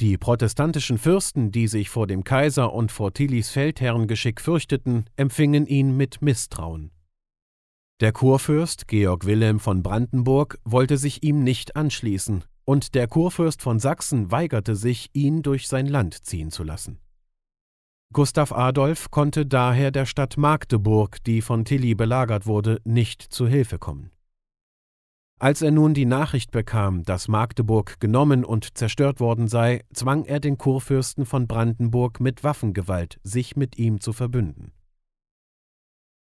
Die 0.00 0.18
protestantischen 0.18 0.98
Fürsten, 0.98 1.52
die 1.52 1.68
sich 1.68 1.90
vor 1.90 2.08
dem 2.08 2.24
Kaiser 2.24 2.72
und 2.72 2.90
vor 2.90 3.14
Tillys 3.14 3.50
Feldherrengeschick 3.50 4.40
fürchteten, 4.40 5.04
empfingen 5.14 5.66
ihn 5.66 5.96
mit 5.96 6.22
Misstrauen. 6.22 6.90
Der 8.00 8.12
Kurfürst 8.12 8.86
Georg 8.86 9.26
Wilhelm 9.26 9.58
von 9.58 9.82
Brandenburg 9.82 10.60
wollte 10.64 10.96
sich 10.96 11.24
ihm 11.24 11.42
nicht 11.42 11.74
anschließen, 11.74 12.44
und 12.64 12.94
der 12.94 13.08
Kurfürst 13.08 13.60
von 13.60 13.80
Sachsen 13.80 14.30
weigerte 14.30 14.76
sich, 14.76 15.10
ihn 15.14 15.42
durch 15.42 15.66
sein 15.66 15.86
Land 15.86 16.24
ziehen 16.24 16.52
zu 16.52 16.62
lassen. 16.62 17.00
Gustav 18.12 18.52
Adolf 18.52 19.10
konnte 19.10 19.46
daher 19.46 19.90
der 19.90 20.06
Stadt 20.06 20.36
Magdeburg, 20.36 21.24
die 21.24 21.42
von 21.42 21.64
Tilly 21.64 21.96
belagert 21.96 22.46
wurde, 22.46 22.80
nicht 22.84 23.20
zu 23.20 23.48
Hilfe 23.48 23.80
kommen. 23.80 24.12
Als 25.40 25.60
er 25.60 25.72
nun 25.72 25.92
die 25.92 26.06
Nachricht 26.06 26.52
bekam, 26.52 27.02
dass 27.02 27.26
Magdeburg 27.26 27.98
genommen 27.98 28.44
und 28.44 28.78
zerstört 28.78 29.18
worden 29.18 29.48
sei, 29.48 29.84
zwang 29.92 30.24
er 30.24 30.38
den 30.38 30.56
Kurfürsten 30.56 31.26
von 31.26 31.48
Brandenburg 31.48 32.20
mit 32.20 32.44
Waffengewalt, 32.44 33.18
sich 33.24 33.56
mit 33.56 33.76
ihm 33.76 34.00
zu 34.00 34.12
verbünden. 34.12 34.72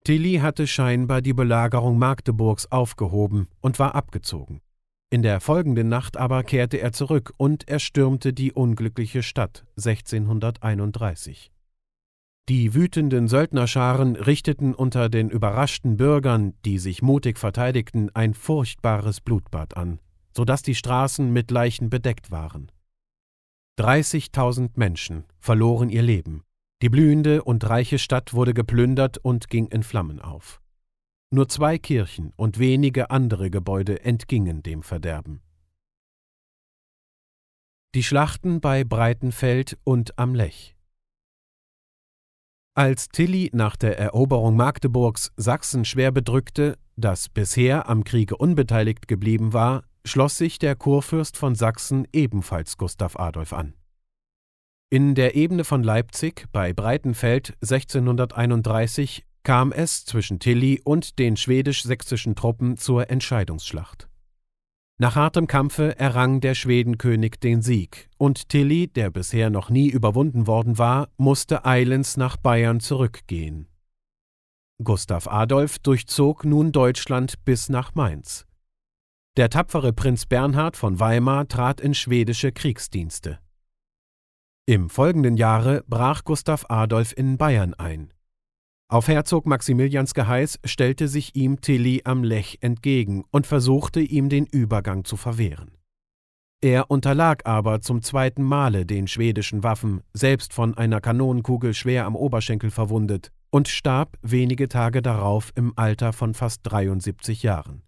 Tilly 0.06 0.36
hatte 0.36 0.68
scheinbar 0.68 1.20
die 1.20 1.32
Belagerung 1.32 1.98
Magdeburgs 1.98 2.70
aufgehoben 2.70 3.48
und 3.60 3.80
war 3.80 3.96
abgezogen. 3.96 4.60
In 5.10 5.22
der 5.22 5.40
folgenden 5.40 5.88
Nacht 5.88 6.16
aber 6.16 6.44
kehrte 6.44 6.76
er 6.76 6.92
zurück 6.92 7.34
und 7.38 7.68
erstürmte 7.68 8.32
die 8.32 8.52
unglückliche 8.52 9.24
Stadt 9.24 9.66
1631. 9.76 11.50
Die 12.48 12.72
wütenden 12.72 13.26
Söldnerscharen 13.26 14.14
richteten 14.14 14.76
unter 14.76 15.08
den 15.08 15.28
überraschten 15.28 15.96
Bürgern, 15.96 16.54
die 16.64 16.78
sich 16.78 17.02
mutig 17.02 17.36
verteidigten, 17.36 18.14
ein 18.14 18.34
furchtbares 18.34 19.20
Blutbad 19.20 19.76
an, 19.76 19.98
so 20.36 20.44
dass 20.44 20.62
die 20.62 20.76
Straßen 20.76 21.32
mit 21.32 21.50
Leichen 21.50 21.90
bedeckt 21.90 22.30
waren. 22.30 22.70
30.000 23.80 24.70
Menschen 24.76 25.24
verloren 25.40 25.90
ihr 25.90 26.02
Leben, 26.02 26.44
die 26.82 26.88
blühende 26.88 27.42
und 27.42 27.68
reiche 27.68 27.98
Stadt 27.98 28.34
wurde 28.34 28.52
geplündert 28.52 29.18
und 29.18 29.48
ging 29.48 29.66
in 29.66 29.82
Flammen 29.82 30.20
auf. 30.20 30.60
Nur 31.30 31.48
zwei 31.48 31.78
Kirchen 31.78 32.32
und 32.36 32.58
wenige 32.58 33.10
andere 33.10 33.50
Gebäude 33.50 34.04
entgingen 34.04 34.62
dem 34.62 34.82
Verderben. 34.82 35.42
Die 37.94 38.02
Schlachten 38.02 38.60
bei 38.60 38.84
Breitenfeld 38.84 39.78
und 39.84 40.18
am 40.18 40.34
Lech. 40.34 40.76
Als 42.74 43.08
Tilly 43.08 43.50
nach 43.54 43.74
der 43.74 43.98
Eroberung 43.98 44.54
Magdeburgs 44.54 45.32
Sachsen 45.36 45.86
schwer 45.86 46.12
bedrückte, 46.12 46.78
das 46.96 47.30
bisher 47.30 47.88
am 47.88 48.04
Kriege 48.04 48.36
unbeteiligt 48.36 49.08
geblieben 49.08 49.54
war, 49.54 49.84
schloss 50.04 50.36
sich 50.36 50.58
der 50.58 50.76
Kurfürst 50.76 51.38
von 51.38 51.54
Sachsen 51.54 52.06
ebenfalls 52.12 52.76
Gustav 52.76 53.18
Adolf 53.18 53.54
an. 53.54 53.72
In 54.88 55.16
der 55.16 55.34
Ebene 55.34 55.64
von 55.64 55.82
Leipzig 55.82 56.46
bei 56.52 56.72
Breitenfeld 56.72 57.54
1631 57.60 59.26
kam 59.42 59.72
es 59.72 60.04
zwischen 60.04 60.38
Tilly 60.38 60.80
und 60.84 61.18
den 61.18 61.36
schwedisch-sächsischen 61.36 62.36
Truppen 62.36 62.76
zur 62.76 63.10
Entscheidungsschlacht. 63.10 64.08
Nach 64.98 65.16
hartem 65.16 65.48
Kampfe 65.48 65.98
errang 65.98 66.40
der 66.40 66.54
Schwedenkönig 66.54 67.40
den 67.40 67.62
Sieg, 67.62 68.08
und 68.16 68.48
Tilly, 68.48 68.86
der 68.86 69.10
bisher 69.10 69.50
noch 69.50 69.70
nie 69.70 69.88
überwunden 69.88 70.46
worden 70.46 70.78
war, 70.78 71.08
musste 71.16 71.64
eilends 71.64 72.16
nach 72.16 72.36
Bayern 72.36 72.78
zurückgehen. 72.78 73.66
Gustav 74.84 75.26
Adolf 75.26 75.80
durchzog 75.80 76.44
nun 76.44 76.70
Deutschland 76.70 77.44
bis 77.44 77.68
nach 77.68 77.96
Mainz. 77.96 78.46
Der 79.36 79.50
tapfere 79.50 79.92
Prinz 79.92 80.26
Bernhard 80.26 80.76
von 80.76 81.00
Weimar 81.00 81.48
trat 81.48 81.80
in 81.80 81.92
schwedische 81.92 82.52
Kriegsdienste. 82.52 83.40
Im 84.68 84.90
folgenden 84.90 85.36
Jahre 85.36 85.84
brach 85.86 86.24
Gustav 86.24 86.66
Adolf 86.68 87.12
in 87.16 87.38
Bayern 87.38 87.72
ein. 87.74 88.12
Auf 88.88 89.06
Herzog 89.06 89.46
Maximilians 89.46 90.12
Geheiß 90.12 90.58
stellte 90.64 91.06
sich 91.06 91.36
ihm 91.36 91.60
Tilly 91.60 92.02
am 92.04 92.24
Lech 92.24 92.58
entgegen 92.62 93.22
und 93.30 93.46
versuchte 93.46 94.00
ihm 94.00 94.28
den 94.28 94.44
Übergang 94.44 95.04
zu 95.04 95.16
verwehren. 95.16 95.70
Er 96.60 96.90
unterlag 96.90 97.46
aber 97.46 97.80
zum 97.80 98.02
zweiten 98.02 98.42
Male 98.42 98.86
den 98.86 99.06
schwedischen 99.06 99.62
Waffen, 99.62 100.02
selbst 100.12 100.52
von 100.52 100.76
einer 100.76 101.00
Kanonenkugel 101.00 101.72
schwer 101.72 102.04
am 102.04 102.16
Oberschenkel 102.16 102.72
verwundet, 102.72 103.30
und 103.50 103.68
starb 103.68 104.18
wenige 104.22 104.66
Tage 104.66 105.00
darauf 105.00 105.52
im 105.54 105.74
Alter 105.76 106.12
von 106.12 106.34
fast 106.34 106.62
73 106.64 107.44
Jahren. 107.44 107.82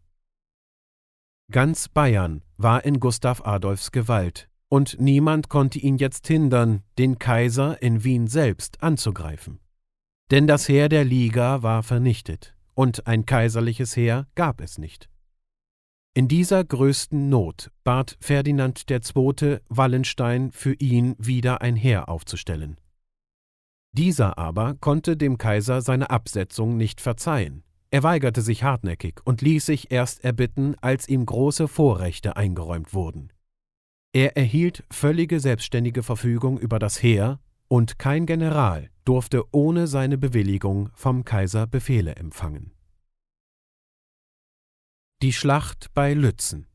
Ganz 1.50 1.88
Bayern 1.88 2.42
war 2.56 2.84
in 2.84 3.00
Gustav 3.00 3.44
Adolfs 3.44 3.90
Gewalt, 3.90 4.47
und 4.68 5.00
niemand 5.00 5.48
konnte 5.48 5.78
ihn 5.78 5.96
jetzt 5.96 6.26
hindern, 6.26 6.82
den 6.98 7.18
Kaiser 7.18 7.80
in 7.82 8.04
Wien 8.04 8.26
selbst 8.26 8.82
anzugreifen. 8.82 9.60
Denn 10.30 10.46
das 10.46 10.68
Heer 10.68 10.88
der 10.88 11.04
Liga 11.04 11.62
war 11.62 11.82
vernichtet, 11.82 12.54
und 12.74 13.06
ein 13.06 13.24
kaiserliches 13.26 13.96
Heer 13.96 14.26
gab 14.34 14.60
es 14.60 14.78
nicht. 14.78 15.08
In 16.14 16.28
dieser 16.28 16.64
größten 16.64 17.28
Not 17.28 17.70
bat 17.84 18.16
Ferdinand 18.20 18.90
II. 18.90 19.58
Wallenstein 19.68 20.50
für 20.50 20.74
ihn 20.74 21.14
wieder 21.18 21.62
ein 21.62 21.76
Heer 21.76 22.08
aufzustellen. 22.08 22.76
Dieser 23.92 24.36
aber 24.36 24.74
konnte 24.74 25.16
dem 25.16 25.38
Kaiser 25.38 25.80
seine 25.80 26.10
Absetzung 26.10 26.76
nicht 26.76 27.00
verzeihen. 27.00 27.62
Er 27.90 28.02
weigerte 28.02 28.42
sich 28.42 28.64
hartnäckig 28.64 29.20
und 29.24 29.40
ließ 29.40 29.64
sich 29.64 29.90
erst 29.90 30.24
erbitten, 30.24 30.74
als 30.80 31.08
ihm 31.08 31.24
große 31.24 31.68
Vorrechte 31.68 32.36
eingeräumt 32.36 32.92
wurden. 32.92 33.32
Er 34.12 34.36
erhielt 34.36 34.84
völlige 34.90 35.40
selbstständige 35.40 36.02
Verfügung 36.02 36.58
über 36.58 36.78
das 36.78 37.02
Heer, 37.02 37.40
und 37.68 37.98
kein 37.98 38.24
General 38.24 38.88
durfte 39.04 39.44
ohne 39.52 39.86
seine 39.86 40.16
Bewilligung 40.16 40.90
vom 40.94 41.24
Kaiser 41.24 41.66
Befehle 41.66 42.16
empfangen. 42.16 42.72
Die 45.22 45.32
Schlacht 45.32 45.92
bei 45.94 46.14
Lützen 46.14 46.66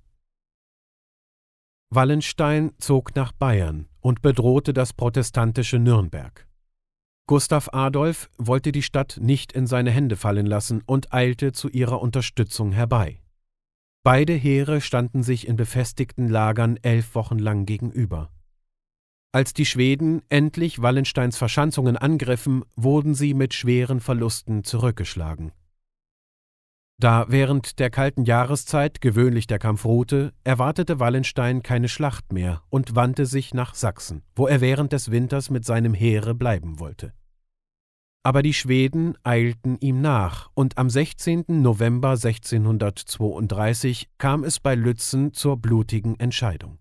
Wallenstein 1.90 2.74
zog 2.78 3.16
nach 3.16 3.32
Bayern 3.32 3.88
und 4.02 4.22
bedrohte 4.22 4.74
das 4.74 4.94
protestantische 4.94 5.80
Nürnberg. 5.80 6.48
Gustav 7.26 7.70
Adolf 7.72 8.30
wollte 8.38 8.72
die 8.72 8.82
Stadt 8.82 9.18
nicht 9.22 9.54
in 9.54 9.66
seine 9.66 9.92
Hände 9.92 10.18
fallen 10.18 10.46
lassen 10.46 10.84
und 10.86 11.14
eilte 11.14 11.54
zu 11.54 11.70
ihrer 11.70 12.02
Unterstützung 12.02 12.74
herbei. 12.74 13.23
Beide 14.06 14.34
Heere 14.34 14.82
standen 14.82 15.24
sich 15.24 15.48
in 15.48 15.56
befestigten 15.56 16.28
Lagern 16.28 16.78
elf 16.82 17.16
Wochen 17.16 17.40
lang 17.40 17.66
gegenüber. 17.66 18.34
Als 19.32 19.54
die 19.54 19.66
Schweden 19.66 20.22
endlich 20.28 20.82
Wallensteins 20.82 21.38
Verschanzungen 21.38 21.96
angriffen, 21.96 22.66
wurden 22.76 23.16
sie 23.16 23.34
mit 23.34 23.54
schweren 23.54 24.02
Verlusten 24.02 24.66
zurückgeschlagen. 24.66 25.54
Da 27.00 27.28
während 27.30 27.80
der 27.80 27.90
kalten 27.90 28.26
Jahreszeit 28.26 29.00
gewöhnlich 29.00 29.48
der 29.48 29.58
Kampf 29.58 29.86
ruhte, 29.86 30.34
erwartete 30.44 31.00
Wallenstein 31.00 31.64
keine 31.64 31.88
Schlacht 31.88 32.34
mehr 32.34 32.62
und 32.70 32.96
wandte 32.96 33.26
sich 33.26 33.54
nach 33.54 33.74
Sachsen, 33.74 34.22
wo 34.36 34.48
er 34.48 34.60
während 34.60 34.92
des 34.92 35.12
Winters 35.12 35.50
mit 35.50 35.64
seinem 35.64 35.94
Heere 35.94 36.36
bleiben 36.36 36.78
wollte. 36.78 37.14
Aber 38.26 38.42
die 38.42 38.54
Schweden 38.54 39.18
eilten 39.24 39.78
ihm 39.82 40.00
nach, 40.00 40.50
und 40.54 40.78
am 40.78 40.90
16. 40.90 41.44
November 41.48 42.12
1632 42.12 44.08
kam 44.18 44.46
es 44.46 44.62
bei 44.62 44.76
Lützen 44.76 45.34
zur 45.34 45.58
blutigen 45.58 46.18
Entscheidung. 46.20 46.80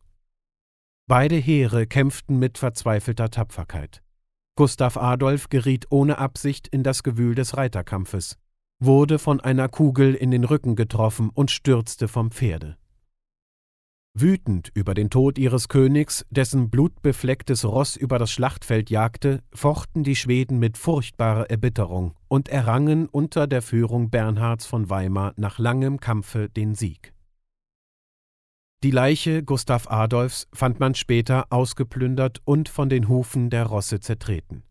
Beide 1.08 1.34
Heere 1.34 1.88
kämpften 1.88 2.38
mit 2.38 2.58
verzweifelter 2.58 3.28
Tapferkeit. 3.28 4.04
Gustav 4.54 4.96
Adolf 4.96 5.48
geriet 5.48 5.86
ohne 5.90 6.18
Absicht 6.18 6.68
in 6.68 6.84
das 6.84 7.02
Gewühl 7.02 7.34
des 7.34 7.56
Reiterkampfes, 7.56 8.38
wurde 8.78 9.18
von 9.18 9.40
einer 9.40 9.68
Kugel 9.68 10.14
in 10.14 10.30
den 10.30 10.44
Rücken 10.44 10.76
getroffen 10.76 11.28
und 11.30 11.50
stürzte 11.50 12.06
vom 12.06 12.30
Pferde. 12.30 12.76
Wütend 14.14 14.70
über 14.74 14.92
den 14.92 15.08
Tod 15.08 15.38
ihres 15.38 15.68
Königs, 15.68 16.26
dessen 16.28 16.68
blutbeflecktes 16.68 17.64
Ross 17.64 17.96
über 17.96 18.18
das 18.18 18.30
Schlachtfeld 18.30 18.90
jagte, 18.90 19.42
fochten 19.54 20.04
die 20.04 20.16
Schweden 20.16 20.58
mit 20.58 20.76
furchtbarer 20.76 21.48
Erbitterung 21.48 22.14
und 22.28 22.50
errangen 22.50 23.08
unter 23.08 23.46
der 23.46 23.62
Führung 23.62 24.10
Bernhards 24.10 24.66
von 24.66 24.90
Weimar 24.90 25.32
nach 25.36 25.58
langem 25.58 25.98
Kampfe 25.98 26.50
den 26.50 26.74
Sieg. 26.74 27.14
Die 28.82 28.90
Leiche 28.90 29.42
Gustav 29.42 29.90
Adolfs 29.90 30.46
fand 30.52 30.78
man 30.78 30.94
später 30.94 31.46
ausgeplündert 31.50 32.42
und 32.44 32.68
von 32.68 32.90
den 32.90 33.08
Hufen 33.08 33.48
der 33.48 33.64
Rosse 33.64 34.00
zertreten. 34.00 34.62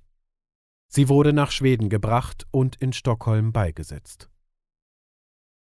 Sie 0.88 1.10
wurde 1.10 1.34
nach 1.34 1.50
Schweden 1.50 1.90
gebracht 1.90 2.46
und 2.52 2.76
in 2.76 2.94
Stockholm 2.94 3.54
beigesetzt. 3.54 4.31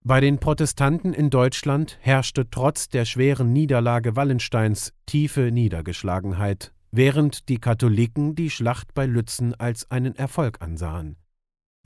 Bei 0.02 0.20
den 0.20 0.38
Protestanten 0.38 1.12
in 1.12 1.28
Deutschland 1.28 1.98
herrschte 2.00 2.48
trotz 2.50 2.88
der 2.88 3.04
schweren 3.04 3.52
Niederlage 3.52 4.16
Wallensteins 4.16 4.94
tiefe 5.04 5.50
Niedergeschlagenheit, 5.52 6.72
während 6.90 7.50
die 7.50 7.58
Katholiken 7.58 8.34
die 8.34 8.48
Schlacht 8.48 8.94
bei 8.94 9.04
Lützen 9.04 9.54
als 9.54 9.90
einen 9.90 10.16
Erfolg 10.16 10.62
ansahen. 10.62 11.16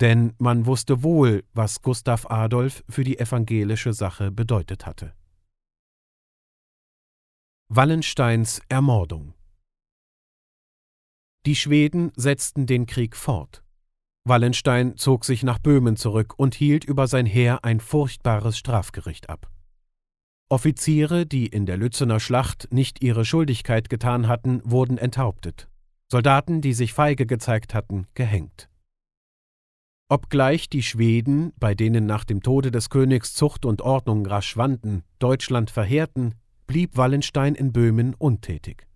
Denn 0.00 0.33
man 0.38 0.66
wusste 0.66 1.02
wohl, 1.02 1.42
was 1.54 1.83
Gustav 1.83 2.30
Adolf 2.30 2.85
für 2.88 3.02
die 3.02 3.18
evangelische 3.18 3.92
Sache 3.92 4.30
bedeutet 4.30 4.87
hatte. 4.87 5.12
Wallensteins 7.68 8.61
Ermordung 8.68 9.35
Die 11.47 11.56
Schweden 11.56 12.12
setzten 12.14 12.66
den 12.66 12.87
Krieg 12.87 13.16
fort. 13.16 13.64
Wallenstein 14.26 14.96
zog 14.96 15.26
sich 15.26 15.42
nach 15.42 15.58
Böhmen 15.58 15.96
zurück 15.96 16.32
und 16.38 16.54
hielt 16.54 16.84
über 16.84 17.06
sein 17.06 17.26
Heer 17.26 17.62
ein 17.62 17.78
furchtbares 17.78 18.56
Strafgericht 18.56 19.28
ab. 19.28 19.50
Offiziere, 20.48 21.26
die 21.26 21.46
in 21.46 21.66
der 21.66 21.76
Lützener 21.76 22.20
Schlacht 22.20 22.68
nicht 22.70 23.02
ihre 23.02 23.26
Schuldigkeit 23.26 23.90
getan 23.90 24.26
hatten, 24.26 24.62
wurden 24.64 24.96
enthauptet, 24.96 25.68
Soldaten, 26.10 26.62
die 26.62 26.72
sich 26.72 26.94
feige 26.94 27.26
gezeigt 27.26 27.74
hatten, 27.74 28.06
gehängt. 28.14 28.70
Obgleich 30.08 30.70
die 30.70 30.82
Schweden, 30.82 31.52
bei 31.58 31.74
denen 31.74 32.06
nach 32.06 32.24
dem 32.24 32.42
Tode 32.42 32.70
des 32.70 32.88
Königs 32.88 33.34
Zucht 33.34 33.66
und 33.66 33.82
Ordnung 33.82 34.24
rasch 34.24 34.48
schwanden, 34.48 35.02
Deutschland 35.18 35.70
verheerten, 35.70 36.34
blieb 36.66 36.96
Wallenstein 36.96 37.54
in 37.54 37.72
Böhmen 37.72 38.14
untätig. 38.14 38.87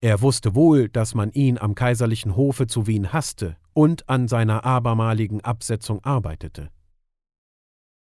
Er 0.00 0.22
wusste 0.22 0.54
wohl, 0.54 0.88
dass 0.88 1.14
man 1.14 1.30
ihn 1.32 1.58
am 1.58 1.74
kaiserlichen 1.74 2.36
Hofe 2.36 2.66
zu 2.66 2.86
Wien 2.86 3.12
hasste 3.12 3.56
und 3.74 4.08
an 4.08 4.28
seiner 4.28 4.64
abermaligen 4.64 5.42
Absetzung 5.42 6.02
arbeitete. 6.04 6.70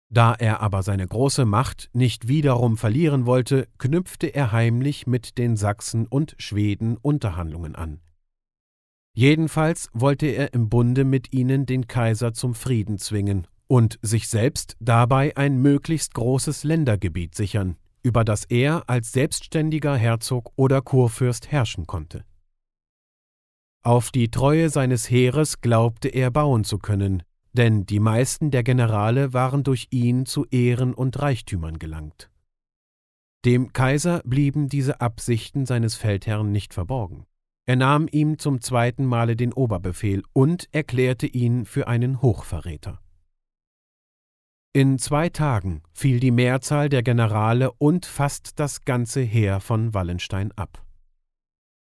Da 0.10 0.34
er 0.34 0.62
aber 0.62 0.84
seine 0.84 1.08
große 1.08 1.46
Macht 1.46 1.90
nicht 1.94 2.28
wiederum 2.28 2.78
verlieren 2.78 3.26
wollte, 3.26 3.68
knüpfte 3.80 4.28
er 4.28 4.52
heimlich 4.52 5.08
mit 5.08 5.38
den 5.38 5.58
Sachsen 5.58 6.06
und 6.06 6.36
Schweden 6.38 6.98
Unterhandlungen 6.98 7.76
an. 7.76 8.02
Jedenfalls 9.14 9.90
wollte 9.94 10.28
er 10.28 10.54
im 10.54 10.70
Bunde 10.70 11.06
mit 11.06 11.34
ihnen 11.34 11.66
den 11.66 11.88
Kaiser 11.88 12.34
zum 12.34 12.54
Frieden 12.54 12.98
zwingen 12.98 13.48
und 13.68 13.98
sich 14.02 14.28
selbst 14.28 14.76
dabei 14.80 15.36
ein 15.38 15.62
möglichst 15.62 16.14
großes 16.14 16.64
Ländergebiet 16.64 17.34
sichern, 17.34 17.78
über 18.04 18.24
das 18.24 18.46
er 18.46 18.84
als 18.88 19.12
selbstständiger 19.12 19.96
Herzog 19.96 20.52
oder 20.56 20.82
Kurfürst 20.82 21.52
herrschen 21.52 21.88
konnte. 21.88 22.26
Auf 23.86 24.10
die 24.10 24.32
Treue 24.32 24.72
seines 24.72 25.12
Heeres 25.12 25.62
glaubte 25.62 26.08
er 26.08 26.32
bauen 26.32 26.64
zu 26.64 26.80
können, 26.80 27.22
denn 27.54 27.86
die 27.86 28.00
meisten 28.00 28.50
der 28.50 28.64
Generale 28.64 29.32
waren 29.32 29.64
durch 29.64 29.90
ihn 29.92 30.26
zu 30.26 30.44
Ehren 30.46 30.96
und 30.96 31.22
Reichtümern 31.22 31.78
gelangt. 31.78 32.32
Dem 33.46 33.74
Kaiser 33.74 34.24
blieben 34.26 34.70
diese 34.70 35.02
Absichten 35.02 35.68
seines 35.68 35.94
Feldherrn 35.94 36.52
nicht 36.52 36.74
verborgen. 36.74 37.28
Er 37.68 37.76
nahm 37.76 38.08
ihm 38.12 38.40
zum 38.40 38.60
zweiten 38.60 39.06
Male 39.06 39.36
den 39.36 39.54
Oberbefehl 39.54 40.24
und 40.34 40.68
erklärte 40.72 41.28
ihn 41.28 41.66
für 41.66 41.88
einen 41.88 42.24
Hochverräter. 42.24 43.00
In 44.74 44.98
zwei 44.98 45.30
Tagen 45.30 45.84
fiel 45.94 46.20
die 46.20 46.32
Mehrzahl 46.32 46.90
der 46.90 47.04
Generale 47.04 47.72
und 47.74 48.08
fast 48.08 48.60
das 48.60 48.84
ganze 48.84 49.22
Heer 49.22 49.60
von 49.60 49.94
Wallenstein 49.94 50.52
ab. 50.54 50.85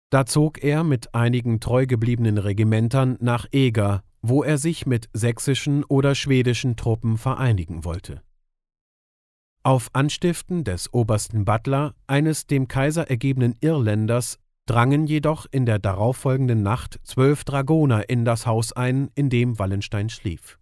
Da 0.09 0.25
zog 0.25 0.63
er 0.63 0.83
mit 0.83 1.13
einigen 1.13 1.59
treu 1.59 1.85
gebliebenen 1.85 2.37
Regimentern 2.37 3.17
nach 3.19 3.45
Eger, 3.51 4.03
wo 4.21 4.43
er 4.43 4.57
sich 4.57 4.85
mit 4.85 5.09
sächsischen 5.13 5.83
oder 5.83 6.15
schwedischen 6.15 6.75
Truppen 6.75 7.17
vereinigen 7.17 7.85
wollte. 7.85 8.21
Auf 9.61 9.89
Anstiften 9.93 10.63
des 10.63 10.93
obersten 10.93 11.45
Butler, 11.45 11.93
eines 12.07 12.47
dem 12.47 12.67
Kaiser 12.67 13.09
ergebenen 13.09 13.55
Irländers, 13.59 14.39
drangen 14.65 15.05
jedoch 15.05 15.45
in 15.51 15.65
der 15.65 15.79
darauffolgenden 15.79 16.63
Nacht 16.63 16.99
zwölf 17.03 17.43
Dragoner 17.43 18.09
in 18.09 18.25
das 18.25 18.45
Haus 18.45 18.73
ein, 18.73 19.09
in 19.15 19.29
dem 19.29 19.59
Wallenstein 19.59 20.09
schlief. 20.09 20.57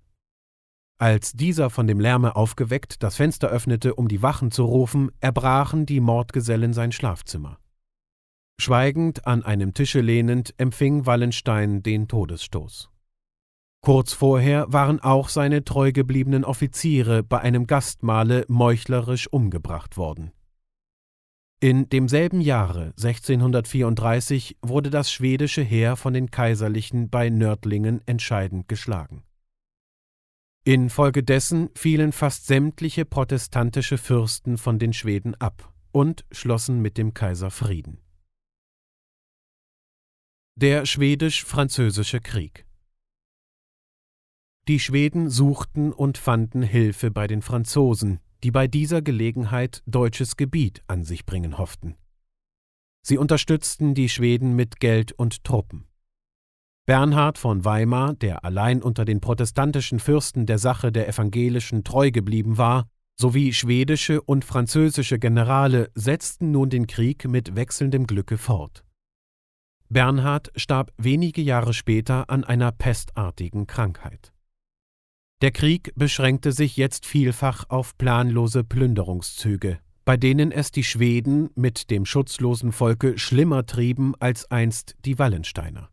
Als 0.97 1.33
dieser 1.33 1.69
von 1.69 1.87
dem 1.87 1.99
Lärme 1.99 2.35
aufgeweckt 2.35 3.03
das 3.03 3.17
Fenster 3.17 3.49
öffnete, 3.49 3.93
um 3.95 4.07
die 4.07 4.23
Wachen 4.23 4.49
zu 4.49 4.65
rufen, 4.65 5.11
erbrachen 5.19 5.85
die 5.85 5.99
Mordgesellen 5.99 6.73
sein 6.73 6.91
Schlafzimmer. 6.91 7.59
Schweigend 8.59 9.27
an 9.27 9.43
einem 9.43 9.73
Tische 9.73 10.01
lehnend 10.01 10.53
empfing 10.57 11.05
Wallenstein 11.05 11.83
den 11.83 12.07
Todesstoß. 12.07 12.89
Kurz 13.81 14.13
vorher 14.13 14.65
waren 14.73 14.99
auch 14.99 15.29
seine 15.29 15.63
treu 15.63 15.91
gebliebenen 15.91 16.43
Offiziere 16.43 17.23
bei 17.23 17.39
einem 17.39 17.67
Gastmahle 17.67 18.45
meuchlerisch 18.47 19.27
umgebracht 19.27 19.95
worden. 19.95 20.31
In 21.59 21.89
demselben 21.89 22.41
Jahre 22.41 22.93
1634 22.97 24.57
wurde 24.61 24.89
das 24.89 25.11
schwedische 25.11 25.61
Heer 25.61 25.95
von 25.95 26.13
den 26.13 26.29
Kaiserlichen 26.29 27.09
bei 27.09 27.29
Nördlingen 27.29 28.01
entscheidend 28.05 28.67
geschlagen. 28.67 29.23
Infolgedessen 30.65 31.69
fielen 31.75 32.11
fast 32.11 32.45
sämtliche 32.45 33.05
protestantische 33.05 33.97
Fürsten 33.97 34.57
von 34.57 34.79
den 34.79 34.93
Schweden 34.93 35.33
ab 35.35 35.71
und 35.91 36.25
schlossen 36.31 36.81
mit 36.81 36.97
dem 36.97 37.13
Kaiser 37.13 37.49
Frieden. 37.49 38.01
Der 40.59 40.87
Schwedisch-Französische 40.87 42.19
Krieg 42.19 42.65
Die 44.67 44.79
Schweden 44.79 45.29
suchten 45.29 45.93
und 45.93 46.17
fanden 46.17 46.63
Hilfe 46.63 47.11
bei 47.11 47.27
den 47.27 47.43
Franzosen, 47.43 48.21
die 48.43 48.49
bei 48.49 48.67
dieser 48.67 49.03
Gelegenheit 49.03 49.83
deutsches 49.85 50.35
Gebiet 50.35 50.81
an 50.87 51.03
sich 51.03 51.27
bringen 51.27 51.59
hofften. 51.59 51.95
Sie 53.03 53.19
unterstützten 53.19 53.93
die 53.93 54.09
Schweden 54.09 54.55
mit 54.55 54.79
Geld 54.79 55.11
und 55.11 55.43
Truppen. 55.43 55.85
Bernhard 56.87 57.37
von 57.37 57.63
Weimar, 57.63 58.15
der 58.15 58.43
allein 58.43 58.81
unter 58.81 59.05
den 59.05 59.21
protestantischen 59.21 59.99
Fürsten 59.99 60.47
der 60.47 60.57
Sache 60.57 60.91
der 60.91 61.07
Evangelischen 61.07 61.83
treu 61.83 62.09
geblieben 62.09 62.57
war, 62.57 62.87
sowie 63.15 63.53
schwedische 63.53 64.23
und 64.23 64.43
französische 64.43 65.19
Generale 65.19 65.91
setzten 65.93 66.49
nun 66.49 66.71
den 66.71 66.87
Krieg 66.87 67.27
mit 67.27 67.55
wechselndem 67.55 68.07
Glücke 68.07 68.39
fort. 68.39 68.86
Bernhard 69.89 70.51
starb 70.55 70.91
wenige 70.97 71.41
Jahre 71.41 71.73
später 71.73 72.29
an 72.29 72.43
einer 72.43 72.71
pestartigen 72.71 73.67
Krankheit. 73.67 74.33
Der 75.41 75.51
Krieg 75.51 75.93
beschränkte 75.95 76.51
sich 76.51 76.77
jetzt 76.77 77.05
vielfach 77.05 77.65
auf 77.69 77.97
planlose 77.97 78.63
Plünderungszüge, 78.63 79.79
bei 80.03 80.17
denen 80.17 80.51
es 80.51 80.71
die 80.71 80.83
Schweden 80.83 81.49
mit 81.55 81.91
dem 81.91 82.05
schutzlosen 82.05 82.71
Volke 82.71 83.17
schlimmer 83.17 83.65
trieben 83.65 84.13
als 84.19 84.49
einst 84.49 84.95
die 85.05 85.19
Wallensteiner. 85.19 85.89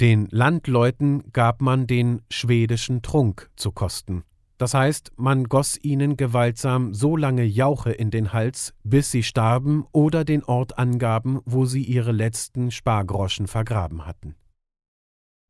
Den 0.00 0.26
Landleuten 0.30 1.32
gab 1.32 1.62
man 1.62 1.86
den 1.86 2.22
schwedischen 2.30 3.02
Trunk 3.02 3.50
zu 3.56 3.72
kosten, 3.72 4.24
das 4.62 4.74
heißt, 4.74 5.10
man 5.16 5.48
goss 5.48 5.76
ihnen 5.82 6.16
gewaltsam 6.16 6.94
so 6.94 7.16
lange 7.16 7.42
Jauche 7.42 7.90
in 7.90 8.12
den 8.12 8.32
Hals, 8.32 8.74
bis 8.84 9.10
sie 9.10 9.24
starben 9.24 9.84
oder 9.90 10.24
den 10.24 10.44
Ort 10.44 10.78
angaben, 10.78 11.40
wo 11.44 11.64
sie 11.64 11.82
ihre 11.82 12.12
letzten 12.12 12.70
Spargroschen 12.70 13.48
vergraben 13.48 14.06
hatten. 14.06 14.36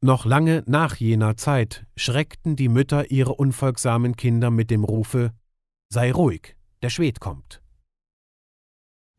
Noch 0.03 0.25
lange 0.25 0.63
nach 0.67 0.97
jener 0.97 1.37
Zeit 1.37 1.85
schreckten 1.95 2.57
die 2.57 2.71
Mütter 2.71 3.11
ihre 3.11 3.35
unfolgsamen 3.35 4.17
Kinder 4.17 4.51
mit 4.51 4.71
dem 4.71 4.83
Rufe 4.83 5.33
Sei 5.91 6.11
ruhig, 6.11 6.57
der 6.81 6.89
Schwed 6.89 7.21
kommt. 7.21 7.61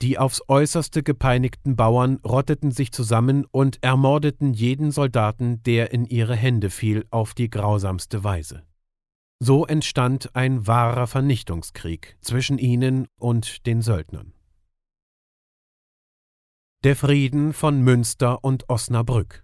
Die 0.02 0.18
aufs 0.18 0.42
äußerste 0.48 1.04
gepeinigten 1.04 1.76
Bauern 1.76 2.18
rotteten 2.26 2.72
sich 2.72 2.92
zusammen 2.92 3.46
und 3.52 3.84
ermordeten 3.84 4.56
jeden 4.56 4.90
Soldaten, 4.90 5.62
der 5.62 5.92
in 5.94 6.06
ihre 6.06 6.36
Hände 6.36 6.72
fiel, 6.72 7.06
auf 7.12 7.36
die 7.36 7.52
grausamste 7.52 8.24
Weise. 8.24 8.64
So 9.46 9.66
entstand 9.66 10.38
ein 10.38 10.68
wahrer 10.68 11.06
Vernichtungskrieg 11.06 12.16
zwischen 12.22 12.58
ihnen 12.58 13.08
und 13.20 13.66
den 13.66 13.82
Söldnern. 13.82 14.32
Der 16.86 16.96
Frieden 16.96 17.52
von 17.52 17.82
Münster 17.82 18.42
und 18.46 18.70
Osnabrück 18.70 19.44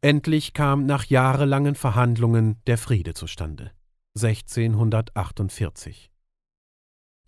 Endlich 0.00 0.52
kam 0.52 0.84
nach 0.84 1.04
jahrelangen 1.04 1.76
Verhandlungen 1.76 2.60
der 2.66 2.76
Friede 2.76 3.14
zustande. 3.14 3.70
1648. 4.16 6.10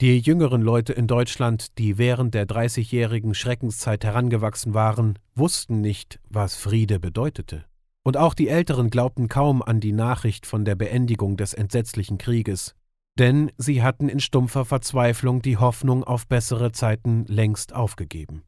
Die 0.01 0.19
jüngeren 0.19 0.61
Leute 0.61 0.93
in 0.93 1.07
Deutschland, 1.07 1.79
die 1.79 1.99
während 1.99 2.35
der 2.35 2.47
dreißigjährigen 2.47 3.35
Schreckenszeit 3.35 4.03
herangewachsen 4.03 4.75
waren, 4.75 5.21
wussten 5.37 5.81
nicht, 5.81 6.19
was 6.31 6.57
Friede 6.57 6.99
bedeutete. 6.99 7.65
Und 8.05 8.19
auch 8.19 8.35
die 8.35 8.49
Älteren 8.49 8.91
glaubten 8.91 9.29
kaum 9.29 9.63
an 9.63 9.81
die 9.81 9.93
Nachricht 9.93 10.47
von 10.47 10.65
der 10.65 10.75
Beendigung 10.75 11.39
des 11.39 11.55
entsetzlichen 11.55 12.19
Krieges, 12.19 12.75
denn 13.19 13.51
sie 13.57 13.83
hatten 13.83 14.11
in 14.11 14.21
stumpfer 14.21 14.67
Verzweiflung 14.67 15.41
die 15.41 15.57
Hoffnung 15.57 16.05
auf 16.05 16.29
bessere 16.29 16.73
Zeiten 16.73 17.25
längst 17.27 17.75
aufgegeben. 17.75 18.43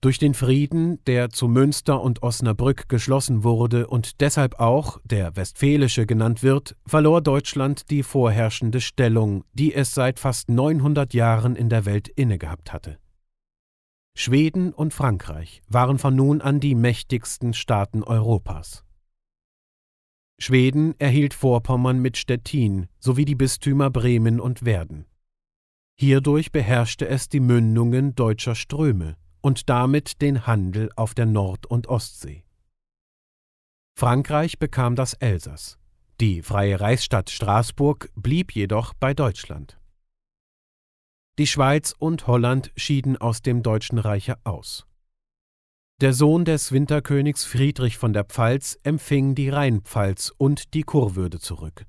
Durch 0.00 0.18
den 0.18 0.34
Frieden, 0.34 1.02
der 1.06 1.30
zu 1.30 1.48
Münster 1.48 2.02
und 2.02 2.22
Osnabrück 2.22 2.90
geschlossen 2.90 3.42
wurde 3.42 3.86
und 3.86 4.20
deshalb 4.20 4.60
auch 4.60 5.00
der 5.04 5.34
Westfälische 5.34 6.04
genannt 6.04 6.42
wird, 6.42 6.76
verlor 6.86 7.22
Deutschland 7.22 7.90
die 7.90 8.02
vorherrschende 8.02 8.82
Stellung, 8.82 9.44
die 9.54 9.74
es 9.74 9.94
seit 9.94 10.20
fast 10.20 10.50
900 10.50 11.14
Jahren 11.14 11.56
in 11.56 11.70
der 11.70 11.86
Welt 11.86 12.08
innegehabt 12.08 12.72
hatte. 12.72 12.98
Schweden 14.16 14.72
und 14.72 14.94
Frankreich 14.94 15.62
waren 15.68 15.98
von 15.98 16.14
nun 16.14 16.40
an 16.40 16.60
die 16.60 16.76
mächtigsten 16.76 17.52
Staaten 17.52 18.04
Europas. 18.04 18.84
Schweden 20.38 20.98
erhielt 20.98 21.34
Vorpommern 21.34 22.00
mit 22.00 22.16
Stettin 22.16 22.86
sowie 22.98 23.24
die 23.24 23.34
Bistümer 23.34 23.90
Bremen 23.90 24.40
und 24.40 24.64
Werden. 24.64 25.06
Hierdurch 25.96 26.52
beherrschte 26.52 27.08
es 27.08 27.28
die 27.28 27.40
Mündungen 27.40 28.14
deutscher 28.14 28.54
Ströme 28.54 29.16
und 29.40 29.68
damit 29.68 30.22
den 30.22 30.46
Handel 30.46 30.90
auf 30.96 31.14
der 31.14 31.26
Nord- 31.26 31.66
und 31.66 31.88
Ostsee. 31.88 32.44
Frankreich 33.96 34.58
bekam 34.58 34.96
das 34.96 35.14
Elsass. 35.14 35.78
Die 36.20 36.42
freie 36.42 36.80
Reichsstadt 36.80 37.30
Straßburg 37.30 38.10
blieb 38.14 38.52
jedoch 38.52 38.94
bei 38.94 39.14
Deutschland. 39.14 39.78
Die 41.36 41.48
Schweiz 41.48 41.92
und 41.98 42.28
Holland 42.28 42.70
schieden 42.76 43.16
aus 43.16 43.42
dem 43.42 43.64
Deutschen 43.64 43.98
Reiche 43.98 44.36
aus. 44.44 44.86
Der 46.00 46.12
Sohn 46.12 46.44
des 46.44 46.70
Winterkönigs 46.70 47.44
Friedrich 47.44 47.98
von 47.98 48.12
der 48.12 48.24
Pfalz 48.24 48.78
empfing 48.84 49.34
die 49.34 49.48
Rheinpfalz 49.48 50.32
und 50.38 50.74
die 50.74 50.82
Kurwürde 50.82 51.40
zurück. 51.40 51.86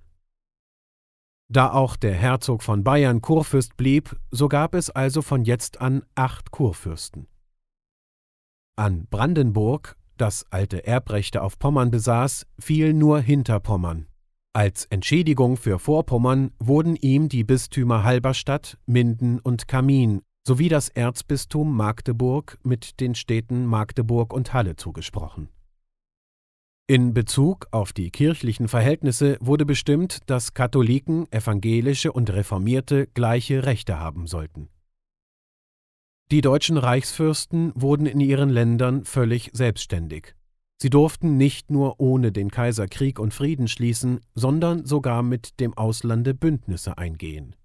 Da 1.47 1.71
auch 1.71 1.95
der 1.95 2.15
Herzog 2.15 2.63
von 2.63 2.83
Bayern 2.83 3.21
Kurfürst 3.21 3.77
blieb, 3.77 4.15
so 4.31 4.47
gab 4.47 4.73
es 4.73 4.89
also 4.89 5.21
von 5.21 5.43
jetzt 5.43 5.79
an 5.79 6.03
acht 6.15 6.49
Kurfürsten. 6.49 7.27
An 8.75 9.05
Brandenburg, 9.07 9.95
das 10.17 10.45
alte 10.49 10.87
Erbrechte 10.87 11.43
auf 11.43 11.59
Pommern 11.59 11.91
besaß, 11.91 12.47
fiel 12.57 12.93
nur 12.93 13.19
Hinterpommern, 13.19 14.07
als 14.55 14.85
Entschädigung 14.85 15.57
für 15.57 15.79
Vorpommern 15.79 16.51
wurden 16.59 16.95
ihm 16.95 17.27
die 17.27 17.43
Bistümer 17.43 18.03
Halberstadt, 18.03 18.77
Minden 18.85 19.39
und 19.39 19.67
Kamin 19.67 20.21
sowie 20.47 20.69
das 20.69 20.87
Erzbistum 20.89 21.75
Magdeburg 21.75 22.57
mit 22.63 23.01
den 23.01 23.15
Städten 23.15 23.65
Magdeburg 23.65 24.31
und 24.31 24.53
Halle 24.53 24.77
zugesprochen. 24.77 25.49
In 26.87 27.13
Bezug 27.13 27.67
auf 27.71 27.93
die 27.93 28.11
kirchlichen 28.11 28.67
Verhältnisse 28.67 29.37
wurde 29.41 29.65
bestimmt, 29.65 30.19
dass 30.27 30.53
Katholiken, 30.53 31.29
Evangelische 31.31 32.13
und 32.13 32.29
Reformierte 32.29 33.07
gleiche 33.07 33.65
Rechte 33.65 33.99
haben 33.99 34.27
sollten. 34.27 34.69
Die 36.31 36.41
deutschen 36.41 36.77
Reichsfürsten 36.77 37.73
wurden 37.75 38.05
in 38.05 38.19
ihren 38.19 38.49
Ländern 38.49 39.03
völlig 39.03 39.49
selbstständig. 39.53 40.35
Sie 40.81 40.89
durften 40.89 41.37
nicht 41.37 41.71
nur 41.71 41.99
ohne 41.99 42.31
den 42.31 42.51
Kaiser 42.51 42.87
Krieg 42.87 43.19
und 43.19 43.33
Frieden 43.33 43.67
schließen, 43.67 44.19
sondern 44.33 44.85
sogar 44.85 45.23
mit 45.23 45.59
dem 45.59 45.73
Auslande 45.73 46.33
Bündnisse 46.33 46.97
eingehen. 46.97 47.55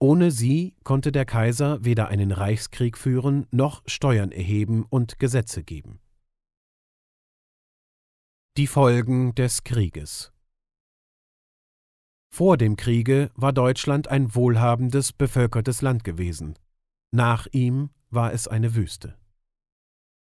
Ohne 0.00 0.30
sie 0.30 0.74
konnte 0.82 1.12
der 1.12 1.24
Kaiser 1.24 1.84
weder 1.84 2.08
einen 2.08 2.32
Reichskrieg 2.32 2.98
führen 2.98 3.46
noch 3.52 3.82
Steuern 3.86 4.32
erheben 4.32 4.84
und 4.88 5.18
Gesetze 5.20 5.62
geben. 5.62 6.00
Die 8.56 8.66
Folgen 8.66 9.34
des 9.34 9.62
Krieges 9.62 10.32
Vor 12.34 12.56
dem 12.56 12.76
Kriege 12.76 13.30
war 13.34 13.52
Deutschland 13.52 14.08
ein 14.08 14.34
wohlhabendes, 14.34 15.12
bevölkertes 15.12 15.82
Land 15.82 16.04
gewesen. 16.04 16.58
Nach 17.12 17.46
ihm 17.52 17.90
war 18.10 18.32
es 18.32 18.48
eine 18.48 18.74
Wüste. 18.74 19.21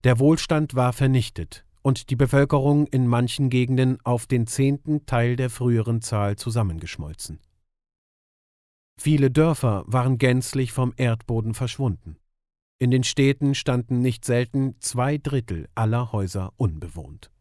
Der 0.05 0.21
Wohlstand 0.21 0.75
war 0.77 0.93
vernichtet 0.93 1.65
und 1.83 2.11
die 2.11 2.17
Bevölkerung 2.17 2.87
in 2.87 3.09
manchen 3.09 3.51
Gegenden 3.51 3.99
auf 4.05 4.27
den 4.27 4.47
zehnten 4.47 5.07
Teil 5.07 5.35
der 5.35 5.51
früheren 5.51 6.03
Zahl 6.03 6.37
zusammengeschmolzen. 6.37 7.41
Viele 9.01 9.31
Dörfer 9.31 9.85
waren 9.87 10.19
gänzlich 10.19 10.73
vom 10.73 10.93
Erdboden 10.97 11.55
verschwunden. 11.55 12.17
In 12.79 12.93
den 12.93 13.03
Städten 13.03 13.57
standen 13.57 14.01
nicht 14.01 14.25
selten 14.25 14.77
zwei 14.81 15.19
Drittel 15.19 15.69
aller 15.75 16.13
Häuser 16.13 16.53
unbewohnt. 16.57 17.33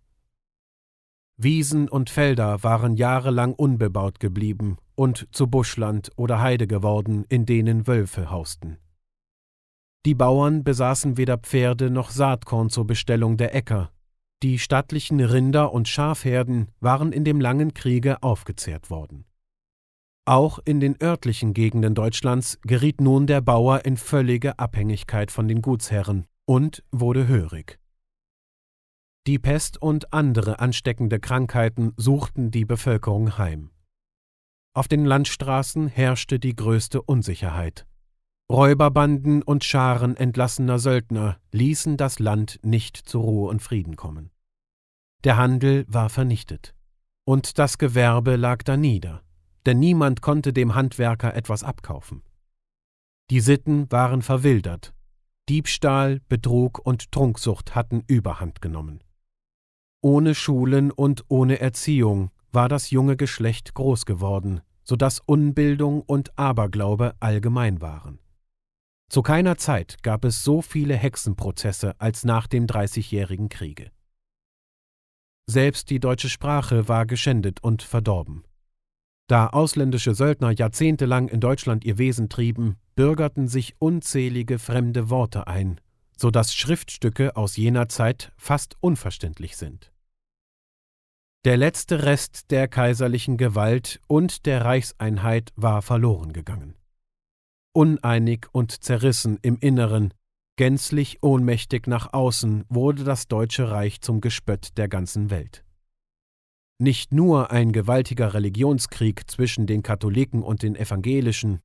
Wiesen 1.40 1.88
und 1.88 2.10
Felder 2.10 2.64
waren 2.64 2.96
jahrelang 2.96 3.54
unbebaut 3.54 4.20
geblieben 4.20 4.78
und 4.96 5.28
zu 5.32 5.46
Buschland 5.46 6.10
oder 6.16 6.42
Heide 6.42 6.66
geworden, 6.66 7.26
in 7.30 7.46
denen 7.46 7.86
Wölfe 7.86 8.32
hausten. 8.32 8.78
Die 10.08 10.16
Bauern 10.16 10.64
besaßen 10.64 11.18
weder 11.18 11.38
Pferde 11.38 11.90
noch 11.90 12.12
Saatkorn 12.12 12.70
zur 12.70 12.88
Bestellung 12.88 13.36
der 13.36 13.54
Äcker. 13.54 13.92
Die 14.42 14.58
stattlichen 14.58 15.20
Rinder- 15.20 15.74
und 15.74 15.90
Schafherden 15.90 16.70
waren 16.80 17.12
in 17.12 17.26
dem 17.26 17.42
langen 17.42 17.74
Kriege 17.74 18.24
aufgezehrt 18.24 18.90
worden. 18.90 19.26
Auch 20.24 20.60
in 20.64 20.80
den 20.80 20.96
örtlichen 21.04 21.54
Gegenden 21.54 21.94
Deutschlands 21.94 22.58
geriet 22.62 23.02
nun 23.02 23.28
der 23.28 23.42
Bauer 23.42 23.84
in 23.84 23.98
völlige 23.98 24.58
Abhängigkeit 24.60 25.30
von 25.30 25.50
den 25.50 25.62
Gutsherren 25.62 26.26
und 26.46 26.86
wurde 26.90 27.28
hörig. 27.28 27.78
Die 29.28 29.40
Pest 29.40 29.82
und 29.82 30.14
andere 30.14 30.60
ansteckende 30.60 31.20
Krankheiten 31.20 31.92
suchten 31.98 32.50
die 32.50 32.64
Bevölkerung 32.64 33.38
heim. 33.38 33.72
Auf 34.74 34.88
den 34.88 35.04
Landstraßen 35.04 35.90
herrschte 35.90 36.40
die 36.40 36.56
größte 36.56 37.02
Unsicherheit. 37.02 37.86
Räuberbanden 38.50 39.44
und 39.44 39.66
Scharen 39.66 40.16
entlassener 40.16 40.80
Söldner 40.80 41.38
ließen 41.52 41.98
das 41.98 42.20
Land 42.20 42.60
nicht 42.64 42.96
zur 42.96 43.24
Ruhe 43.24 43.50
und 43.50 43.62
Frieden 43.62 43.98
kommen. 43.98 44.32
Der 45.26 45.36
Handel 45.36 45.86
war 45.90 46.10
vernichtet. 46.10 46.74
Und 47.26 47.60
das 47.60 47.78
Gewerbe 47.78 48.38
lag 48.38 48.64
da 48.64 48.78
nieder, 48.78 49.22
denn 49.66 49.80
niemand 49.80 50.22
konnte 50.22 50.54
dem 50.54 50.76
Handwerker 50.76 51.36
etwas 51.36 51.64
abkaufen. 51.64 52.24
Die 53.30 53.42
Sitten 53.42 53.92
waren 53.92 54.22
verwildert. 54.22 54.94
Diebstahl, 55.50 56.22
Betrug 56.30 56.80
und 56.80 57.12
Trunksucht 57.12 57.76
hatten 57.76 58.04
Überhand 58.08 58.62
genommen. 58.62 59.04
Ohne 60.02 60.36
Schulen 60.36 60.92
und 60.92 61.26
ohne 61.28 61.60
Erziehung 61.60 62.32
war 62.54 62.70
das 62.70 62.92
junge 62.92 63.18
Geschlecht 63.18 63.74
groß 63.74 64.06
geworden, 64.06 64.62
so 64.86 64.96
dass 64.96 65.20
Unbildung 65.20 66.02
und 66.02 66.38
Aberglaube 66.40 67.16
allgemein 67.20 67.82
waren. 67.82 68.20
Zu 69.10 69.22
keiner 69.22 69.58
Zeit 69.58 70.04
gab 70.04 70.26
es 70.26 70.44
so 70.44 70.62
viele 70.62 70.96
Hexenprozesse 70.96 72.00
als 72.00 72.26
nach 72.26 72.48
dem 72.48 72.68
Dreißigjährigen 72.68 73.50
Kriege. 73.50 73.92
Selbst 75.50 75.90
die 75.90 76.00
deutsche 76.00 76.30
Sprache 76.30 76.90
war 76.90 77.06
geschändet 77.06 77.64
und 77.64 77.82
verdorben. 77.82 78.44
Da 79.28 79.48
ausländische 79.48 80.14
Söldner 80.14 80.52
jahrzehntelang 80.52 81.30
in 81.30 81.40
Deutschland 81.40 81.86
ihr 81.86 81.98
Wesen 81.98 82.28
trieben, 82.28 82.76
bürgerten 82.96 83.48
sich 83.48 83.76
unzählige 83.80 84.60
fremde 84.60 85.10
Worte 85.10 85.48
ein, 85.48 85.80
so 86.18 86.32
dass 86.32 86.54
Schriftstücke 86.54 87.36
aus 87.36 87.56
jener 87.56 87.88
Zeit 87.88 88.34
fast 88.36 88.76
unverständlich 88.82 89.56
sind. 89.56 89.94
Der 91.46 91.56
letzte 91.56 92.04
Rest 92.04 92.52
der 92.52 92.68
kaiserlichen 92.68 93.38
Gewalt 93.38 94.02
und 94.08 94.46
der 94.46 94.66
Reichseinheit 94.66 95.54
war 95.56 95.82
verloren 95.82 96.34
gegangen. 96.34 96.76
Uneinig 97.78 98.48
und 98.54 98.84
zerrissen 98.84 99.38
im 99.44 99.60
Inneren, 99.60 100.12
gänzlich 100.56 101.22
ohnmächtig 101.22 101.86
nach 101.86 102.12
außen 102.12 102.66
wurde 102.70 103.04
das 103.04 103.28
Deutsche 103.28 103.70
Reich 103.70 104.02
zum 104.02 104.20
Gespött 104.20 104.80
der 104.80 104.88
ganzen 104.88 105.30
Welt. 105.30 105.64
Nicht 106.80 107.14
nur 107.14 107.52
ein 107.52 107.72
gewaltiger 107.72 108.34
Religionskrieg 108.34 109.30
zwischen 109.30 109.68
den 109.68 109.84
Katholiken 109.84 110.42
und 110.42 110.64
den 110.64 110.76
Evangelischen, 110.76 111.60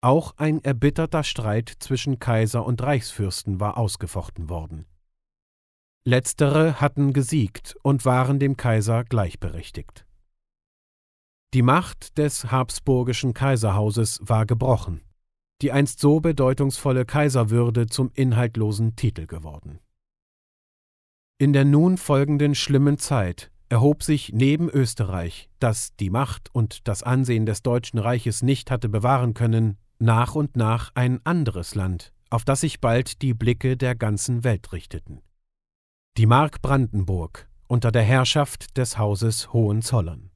auch 0.00 0.36
ein 0.36 0.64
erbitterter 0.64 1.22
Streit 1.22 1.72
zwischen 1.78 2.18
Kaiser 2.18 2.66
und 2.66 2.82
Reichsfürsten 2.82 3.60
war 3.60 3.78
ausgefochten 3.78 4.48
worden. 4.48 4.86
Letztere 6.04 6.80
hatten 6.80 7.12
gesiegt 7.12 7.76
und 7.84 8.04
waren 8.04 8.40
dem 8.40 8.56
Kaiser 8.56 9.04
gleichberechtigt. 9.04 10.06
Die 11.54 11.62
Macht 11.62 12.18
des 12.18 12.50
habsburgischen 12.50 13.32
Kaiserhauses 13.32 14.18
war 14.24 14.44
gebrochen, 14.44 15.02
die 15.62 15.72
einst 15.72 16.00
so 16.00 16.20
bedeutungsvolle 16.20 17.04
Kaiserwürde 17.04 17.86
zum 17.86 18.10
inhaltlosen 18.14 18.96
Titel 18.96 19.26
geworden. 19.26 19.78
In 21.38 21.52
der 21.52 21.64
nun 21.64 21.96
folgenden 21.98 22.54
schlimmen 22.54 22.98
Zeit 22.98 23.50
erhob 23.68 24.02
sich 24.02 24.32
neben 24.34 24.68
Österreich, 24.68 25.48
das 25.58 25.96
die 25.96 26.10
Macht 26.10 26.54
und 26.54 26.86
das 26.86 27.02
Ansehen 27.02 27.46
des 27.46 27.62
Deutschen 27.62 27.98
Reiches 27.98 28.42
nicht 28.42 28.70
hatte 28.70 28.88
bewahren 28.88 29.34
können, 29.34 29.78
nach 29.98 30.34
und 30.34 30.56
nach 30.56 30.90
ein 30.94 31.24
anderes 31.24 31.74
Land, 31.74 32.12
auf 32.28 32.44
das 32.44 32.60
sich 32.60 32.80
bald 32.80 33.22
die 33.22 33.34
Blicke 33.34 33.76
der 33.76 33.94
ganzen 33.94 34.44
Welt 34.44 34.72
richteten. 34.72 35.22
Die 36.18 36.26
Mark 36.26 36.60
Brandenburg 36.60 37.48
unter 37.72 37.90
der 37.90 38.02
Herrschaft 38.02 38.76
des 38.76 38.98
Hauses 38.98 39.54
Hohenzollern. 39.54 40.31